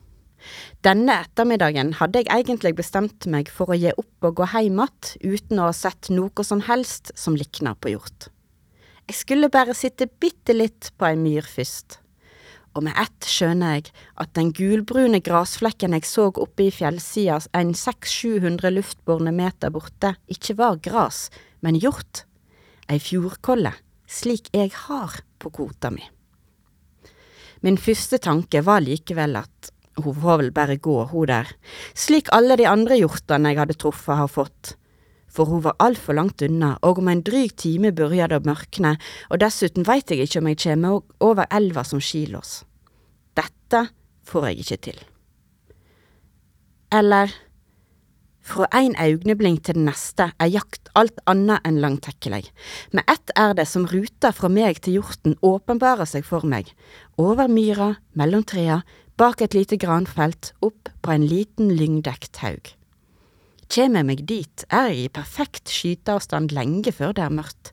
Denne 0.83 1.21
ettermiddagen 1.23 1.95
hadde 2.01 2.23
jeg 2.23 2.31
egentlig 2.35 2.75
bestemt 2.79 3.27
meg 3.31 3.51
for 3.51 3.71
å 3.71 3.79
gi 3.79 3.93
opp 3.95 4.27
og 4.27 4.39
gå 4.41 4.49
heim 4.55 4.81
att 4.81 5.17
uten 5.23 5.59
å 5.59 5.71
ha 5.71 5.73
sett 5.73 6.11
noe 6.11 6.45
som 6.45 6.63
helst 6.67 7.13
som 7.15 7.37
likna 7.39 7.75
på 7.75 7.95
hjort. 7.95 8.31
Jeg 9.11 9.19
skulle 9.19 9.51
bare 9.53 9.75
sitte 9.75 10.07
bitte 10.07 10.55
litt 10.55 10.93
på 10.97 11.09
ei 11.09 11.17
myr 11.19 11.47
først. 11.49 11.99
Og 12.73 12.87
med 12.87 12.97
ett 12.97 13.27
skjønner 13.29 13.75
jeg 13.77 13.91
at 14.23 14.31
den 14.39 14.53
gulbrune 14.57 15.21
grasflekken 15.25 15.93
jeg 15.97 16.09
så 16.09 16.31
oppe 16.31 16.69
i 16.69 16.73
fjellsida 16.73 17.41
en 17.59 17.75
600-700 17.77 18.73
luftbårne 18.73 19.35
meter 19.37 19.73
borte, 19.75 20.15
ikke 20.33 20.57
var 20.61 20.81
gras, 20.85 21.27
men 21.61 21.77
hjort. 21.77 22.25
Ei 22.89 22.99
fjordkolle, 23.03 23.75
slik 24.09 24.49
jeg 24.57 24.73
har 24.87 25.21
på 25.43 25.53
kvota 25.53 25.93
mi. 25.93 26.05
Min 27.63 27.79
første 27.79 28.19
tanke 28.19 28.65
var 28.65 28.83
likevel 28.83 29.37
at 29.39 29.73
hun 30.01 30.17
får 30.17 30.41
vel 30.41 30.55
bare 30.57 30.79
gå, 30.81 30.97
hun 31.13 31.29
der, 31.29 31.51
slik 31.95 32.33
alle 32.33 32.57
de 32.57 32.65
andre 32.67 32.97
hjortene 32.97 33.53
jeg 33.53 33.61
hadde 33.61 33.77
truffet 33.79 34.19
har 34.19 34.31
fått, 34.33 34.75
for 35.33 35.49
hun 35.49 35.63
var 35.65 35.79
altfor 35.83 36.17
langt 36.19 36.43
unna, 36.45 36.75
og 36.85 37.01
om 37.01 37.09
en 37.09 37.23
dryg 37.25 37.55
time 37.57 37.93
begynte 37.93 38.29
det 38.33 38.41
å 38.43 38.49
mørkne, 38.51 38.97
og 39.31 39.41
dessuten 39.41 39.87
veit 39.89 40.13
jeg 40.13 40.27
ikke 40.27 40.43
om 40.43 40.51
jeg 40.51 40.61
kommer 40.67 41.25
over 41.25 41.49
elva 41.51 41.85
som 41.89 42.03
skilås. 42.03 42.61
Dette 43.39 43.87
får 44.29 44.51
jeg 44.51 44.61
ikke 44.63 44.81
til. 44.89 45.01
Eller, 46.93 47.33
fra 48.43 48.67
ein 48.75 48.97
augnebling 48.99 49.61
til 49.63 49.79
den 49.79 49.87
neste 49.87 50.33
er 50.43 50.51
jakt 50.51 50.91
alt 50.99 51.21
annet 51.31 51.63
enn 51.65 51.79
langtekkelig. 51.81 52.51
Med 52.93 53.07
ett 53.09 53.33
er 53.39 53.55
det 53.57 53.69
som 53.71 53.87
ruta 53.89 54.33
fra 54.35 54.51
meg 54.53 54.83
til 54.83 54.99
hjorten 54.99 55.39
åpenbarer 55.47 56.11
seg 56.11 56.27
for 56.27 56.45
meg, 56.45 56.75
over 57.17 57.49
myra, 57.49 57.95
mellom 58.19 58.45
trea, 58.45 58.83
bak 59.17 59.41
et 59.41 59.55
lite 59.55 59.79
granfelt, 59.81 60.53
opp 60.61 60.91
på 61.01 61.15
en 61.15 61.25
liten 61.31 61.71
lyngdekt 61.79 62.43
haug. 62.43 62.75
Kjem 63.73 63.95
jeg 63.97 64.05
meg 64.05 64.23
dit, 64.29 64.65
er 64.69 64.91
jeg 64.91 65.07
i 65.07 65.13
perfekt 65.17 65.71
skyteavstand 65.73 66.51
lenge 66.53 66.93
før 66.93 67.15
det 67.17 67.23
er 67.25 67.33
mørkt. 67.33 67.71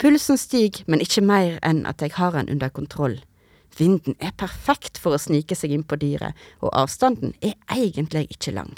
Pulsen 0.00 0.38
stiger, 0.40 0.86
men 0.88 1.02
ikke 1.04 1.20
mer 1.20 1.58
enn 1.66 1.82
at 1.90 2.00
jeg 2.00 2.14
har 2.16 2.32
den 2.32 2.48
under 2.48 2.72
kontroll. 2.72 3.18
Vinden 3.76 4.16
er 4.16 4.32
perfekt 4.40 4.96
for 4.96 5.12
å 5.12 5.20
snike 5.20 5.58
seg 5.58 5.74
inn 5.76 5.84
på 5.84 5.98
dyret, 6.00 6.32
og 6.64 6.72
avstanden 6.72 7.34
er 7.44 7.52
egentlig 7.76 8.30
ikke 8.32 8.54
lang. 8.56 8.72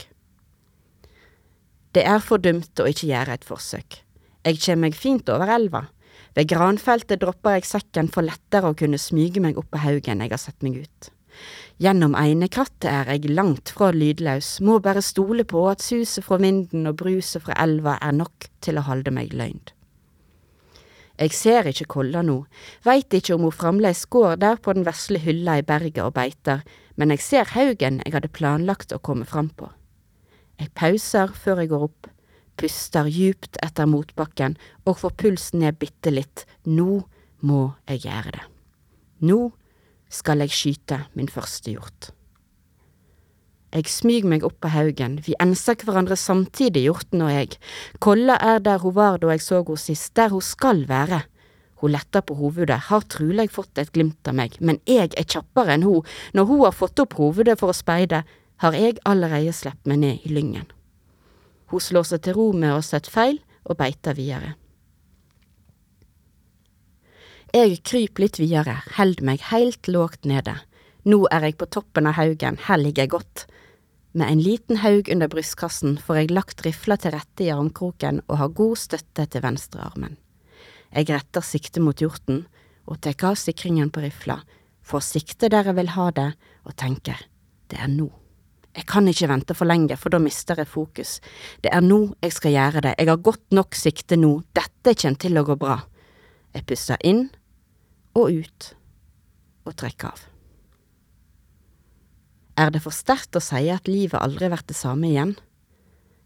Det 1.95 2.03
er 2.09 2.19
for 2.25 2.43
dumt 2.43 2.81
å 2.83 2.89
ikke 2.91 3.13
gjøre 3.13 3.39
et 3.39 3.47
forsøk. 3.47 4.01
Jeg 4.43 4.59
kjem 4.65 4.83
meg 4.83 4.99
fint 4.99 5.31
over 5.31 5.47
elva. 5.47 5.87
Ved 6.35 6.51
granfeltet 6.51 7.23
dropper 7.23 7.61
jeg 7.61 7.71
sekken 7.71 8.11
for 8.11 8.27
lettere 8.27 8.73
å 8.73 8.79
kunne 8.83 8.99
smyge 8.99 9.45
meg 9.45 9.63
opp 9.63 9.71
på 9.71 9.85
haugen 9.85 10.25
jeg 10.25 10.35
har 10.35 10.43
sett 10.43 10.59
meg 10.67 10.83
ut. 10.83 11.13
Gjennom 11.83 12.14
einekrattet 12.14 12.87
er 12.90 13.09
eg 13.14 13.29
langt 13.31 13.73
fra 13.75 13.90
lydløs, 13.95 14.61
må 14.61 14.79
bare 14.85 15.03
stole 15.03 15.45
på 15.49 15.64
at 15.71 15.83
suset 15.83 16.25
fra 16.27 16.38
vinden 16.42 16.87
og 16.90 16.99
bruset 17.01 17.42
fra 17.42 17.57
elva 17.62 17.97
er 18.01 18.14
nok 18.18 18.51
til 18.62 18.79
å 18.79 18.85
holde 18.87 19.14
meg 19.14 19.35
løgnd. 19.35 19.73
Eg 21.23 21.35
ser 21.37 21.68
ikke 21.68 21.88
Kolla 21.92 22.23
nå, 22.25 22.38
veit 22.87 23.14
ikke 23.14 23.37
om 23.37 23.45
ho 23.47 23.51
fremdeles 23.55 24.07
går 24.11 24.38
der 24.42 24.57
på 24.62 24.73
den 24.77 24.87
vesle 24.87 25.21
hylla 25.23 25.59
i 25.61 25.66
berget 25.66 26.01
og 26.05 26.14
beiter, 26.16 26.62
men 26.97 27.12
eg 27.14 27.23
ser 27.23 27.53
haugen 27.55 28.01
eg 28.07 28.16
hadde 28.16 28.33
planlagt 28.33 28.95
å 28.95 29.01
komme 29.03 29.29
fram 29.29 29.51
på. 29.55 29.68
Eg 30.61 30.73
pauser 30.79 31.33
før 31.35 31.62
eg 31.62 31.73
går 31.73 31.87
opp, 31.88 32.09
puster 32.59 33.09
djupt 33.11 33.59
etter 33.64 33.88
motbakken 33.88 34.57
og 34.87 35.01
får 35.01 35.16
pulsen 35.23 35.62
ned 35.64 35.79
bitte 35.81 36.12
litt. 36.12 36.45
Nå 36.68 37.03
må 37.42 37.62
jeg 37.88 38.05
gjøre 38.07 38.37
det. 38.37 38.45
Nå 39.27 39.38
skal 40.12 40.44
jeg 40.44 40.53
skyte 40.53 41.05
min 41.16 41.31
første 41.31 41.72
hjort. 41.72 42.12
Jeg 43.72 43.88
smyger 43.88 44.29
meg 44.29 44.42
opp 44.44 44.59
på 44.61 44.68
haugen, 44.68 45.16
vi 45.25 45.33
enser 45.40 45.79
hverandre 45.81 46.16
samtidig, 46.20 46.85
hjorten 46.85 47.25
og 47.25 47.31
jeg. 47.33 47.55
Kolla 48.05 48.37
er 48.37 48.61
der 48.61 48.83
hun 48.83 48.92
var 48.98 49.16
da 49.22 49.31
jeg 49.33 49.40
så 49.40 49.62
henne 49.62 49.81
sist, 49.81 50.12
der 50.18 50.29
hun 50.35 50.44
skal 50.44 50.85
være. 50.90 51.22
Hun 51.81 51.94
letter 51.94 52.20
på 52.20 52.37
hovedet, 52.37 52.77
har 52.90 53.09
trulig 53.09 53.48
fått 53.51 53.81
et 53.81 53.90
glimt 53.94 54.29
av 54.29 54.37
meg, 54.38 54.59
men 54.61 54.79
jeg 54.87 55.09
er 55.16 55.25
kjappere 55.25 55.72
enn 55.75 55.88
hun. 55.88 56.05
Når 56.37 56.51
hun 56.51 56.61
har 56.66 56.77
fått 56.77 57.01
opp 57.01 57.16
hovedet 57.16 57.57
for 57.59 57.72
å 57.72 57.77
speide, 57.77 58.22
har 58.62 58.77
jeg 58.77 59.01
allerede 59.09 59.57
sluppet 59.57 59.88
meg 59.90 60.03
ned 60.05 60.29
i 60.29 60.37
lyngen. 60.37 60.68
Hun 61.72 61.81
slår 61.81 62.05
seg 62.12 62.22
til 62.22 62.37
ro 62.37 62.51
med 62.53 62.75
å 62.75 62.77
ha 62.77 62.85
sett 62.85 63.09
feil 63.09 63.40
og 63.64 63.81
beiter 63.81 64.14
videre. 64.14 64.53
Jeg 67.53 67.83
kryper 67.85 68.23
litt 68.23 68.38
videre, 68.41 68.79
held 68.97 69.19
meg 69.21 69.43
helt 69.51 69.85
lågt 69.85 70.25
nede. 70.25 70.55
Nå 71.05 71.27
er 71.29 71.45
jeg 71.45 71.59
på 71.61 71.67
toppen 71.69 72.07
av 72.09 72.15
haugen, 72.17 72.57
her 72.65 72.79
ligger 72.81 73.05
jeg 73.05 73.11
godt. 73.12 73.43
Med 74.17 74.33
en 74.33 74.41
liten 74.41 74.79
haug 74.81 75.11
under 75.12 75.29
brystkassen 75.29 75.99
får 76.01 76.17
jeg 76.17 76.31
lagt 76.33 76.65
rifla 76.65 76.97
til 76.97 77.12
rette 77.12 77.45
i 77.45 77.51
armkroken 77.53 78.23
og 78.25 78.38
har 78.41 78.55
god 78.57 78.81
støtte 78.81 79.27
til 79.29 79.45
venstrearmen. 79.45 80.17
Jeg 80.97 81.11
retter 81.11 81.45
sikte 81.45 81.83
mot 81.85 82.01
hjorten 82.01 82.47
og 82.88 83.03
tar 83.05 83.21
av 83.29 83.37
sikringen 83.37 83.93
på 83.93 84.01
rifla, 84.07 84.38
får 84.81 85.05
sikte 85.11 85.53
der 85.53 85.69
jeg 85.69 85.77
vil 85.77 85.93
ha 85.93 86.09
det, 86.17 86.27
og 86.65 86.77
tenker, 86.81 87.21
det 87.69 87.85
er 87.85 87.93
nå. 87.93 88.09
Jeg 88.73 88.88
kan 88.88 89.12
ikke 89.12 89.29
vente 89.29 89.53
for 89.53 89.69
lenge, 89.69 90.01
for 90.01 90.09
da 90.09 90.23
mister 90.25 90.57
jeg 90.57 90.73
fokus. 90.73 91.19
Det 91.61 91.69
er 91.69 91.85
nå 91.85 92.15
jeg 92.25 92.33
skal 92.33 92.57
gjøre 92.57 92.87
det, 92.88 92.97
jeg 92.97 93.12
har 93.12 93.21
godt 93.29 93.45
nok 93.53 93.77
sikte 93.77 94.17
nå, 94.17 94.38
dette 94.57 94.97
kommer 94.97 95.21
til 95.21 95.37
å 95.37 95.47
gå 95.53 95.61
bra. 95.61 95.79
Jeg 96.57 96.69
puster 96.73 97.01
inn 97.05 97.27
og 98.18 98.42
ut 98.42 98.68
og 99.66 99.77
trekke 99.79 100.11
av. 100.11 100.27
Er 102.59 102.70
det 102.75 102.83
for 102.85 102.92
sterkt 102.94 103.37
å 103.38 103.42
si 103.42 103.64
at 103.72 103.88
livet 103.88 104.20
aldri 104.20 104.51
blir 104.53 104.64
det 104.68 104.77
samme 104.77 105.09
igjen? 105.09 105.37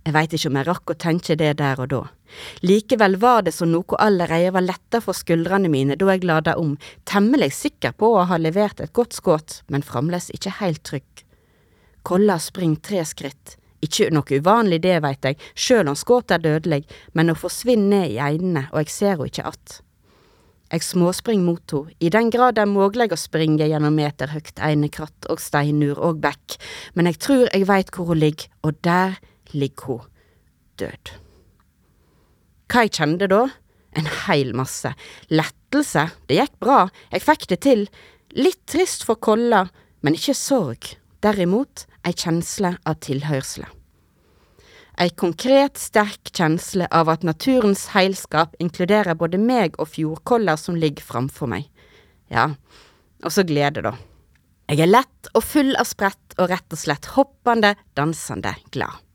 Jeg 0.06 0.14
veit 0.14 0.34
ikke 0.36 0.50
om 0.50 0.56
jeg 0.58 0.66
rakk 0.68 0.90
å 0.92 0.98
tenke 1.02 1.34
det 1.38 1.52
der 1.58 1.80
og 1.82 1.88
da. 1.90 2.00
Likevel 2.62 3.16
var 3.22 3.42
det 3.46 3.54
som 3.56 3.72
noe 3.72 3.98
allerede 4.02 4.52
var 4.54 4.62
letta 4.62 5.00
for 5.02 5.18
skuldrene 5.18 5.70
mine 5.70 5.96
da 5.98 6.12
jeg 6.12 6.26
lada 6.26 6.54
om, 6.62 6.76
temmelig 7.10 7.52
sikker 7.58 7.94
på 7.98 8.12
å 8.14 8.26
ha 8.30 8.38
levert 8.38 8.82
et 8.82 8.94
godt 8.94 9.18
skudd, 9.18 9.60
men 9.66 9.86
fremdeles 9.86 10.30
ikke 10.34 10.58
helt 10.60 10.82
trygg. 10.86 11.24
Kolla 12.06 12.38
springer 12.42 12.82
tre 12.86 13.02
skritt. 13.06 13.56
Ikke 13.82 14.12
noe 14.14 14.38
uvanlig 14.38 14.78
det, 14.86 15.00
veit 15.02 15.26
jeg, 15.26 15.40
sjøl 15.58 15.90
om 15.90 15.98
skuddet 15.98 16.38
er 16.38 16.44
dødelig, 16.44 16.84
men 17.14 17.30
hun 17.30 17.38
forsvinner 17.38 18.06
ned 18.06 18.14
i 18.14 18.22
einene, 18.22 18.68
og 18.72 18.84
jeg 18.84 18.94
ser 18.94 19.16
henne 19.16 19.30
ikke 19.30 19.48
att. 19.50 19.80
Jeg 20.72 20.82
småspring 20.82 21.44
mot 21.46 21.62
henne, 21.70 21.94
i 22.02 22.10
den 22.10 22.30
grad 22.34 22.56
det 22.56 22.64
er 22.64 22.70
mogleg 22.70 23.12
å 23.14 23.18
springe 23.20 23.68
gjennom 23.70 23.94
meterhøgt 23.94 24.58
einekratt 24.58 25.28
og 25.30 25.42
steinur 25.42 26.00
og 26.02 26.18
bekk, 26.24 26.56
men 26.98 27.06
jeg 27.10 27.20
tror 27.22 27.44
jeg 27.46 27.68
veit 27.68 27.92
hvor 27.94 28.10
ho 28.10 28.16
ligger, 28.18 28.50
og 28.66 28.80
der 28.82 29.14
ligger 29.54 29.86
ho, 29.86 29.98
død. 30.82 31.14
Hva 32.66 32.82
jeg 32.82 32.96
kjente 32.98 33.30
da? 33.30 33.44
En 33.96 34.10
heil 34.26 34.50
masse. 34.58 34.90
Lettelse, 35.30 36.08
det 36.26 36.40
gikk 36.40 36.58
bra, 36.60 36.80
jeg 37.14 37.24
fikk 37.24 37.46
det 37.54 37.60
til. 37.64 37.86
Litt 38.36 38.64
trist 38.68 39.06
for 39.06 39.22
Kolla, 39.22 39.68
men 40.02 40.18
ikke 40.18 40.34
sorg. 40.36 40.96
Derimot 41.22 41.86
ei 42.04 42.12
kjensle 42.12 42.74
av 42.86 42.98
tilhørsle. 43.06 43.70
Ei 44.96 45.10
konkret, 45.12 45.76
sterk 45.76 46.30
kjensle 46.32 46.86
av 46.88 47.10
at 47.12 47.24
naturens 47.26 47.90
heilskap 47.92 48.54
inkluderer 48.62 49.18
både 49.20 49.36
meg 49.36 49.76
og 49.76 49.90
fjordkoller 49.92 50.56
som 50.56 50.78
ligger 50.80 51.04
framfor 51.04 51.50
meg. 51.52 51.66
Ja, 52.32 52.48
og 53.20 53.34
så 53.34 53.44
glede, 53.44 53.84
da. 53.84 53.92
Jeg 54.72 54.80
er 54.82 54.90
lett 54.90 55.28
og 55.36 55.44
full 55.44 55.76
av 55.76 55.86
sprett 55.86 56.38
og 56.40 56.48
rett 56.50 56.72
og 56.72 56.80
slett 56.80 57.10
hoppende, 57.12 57.74
dansende 57.94 58.56
glad. 58.72 59.05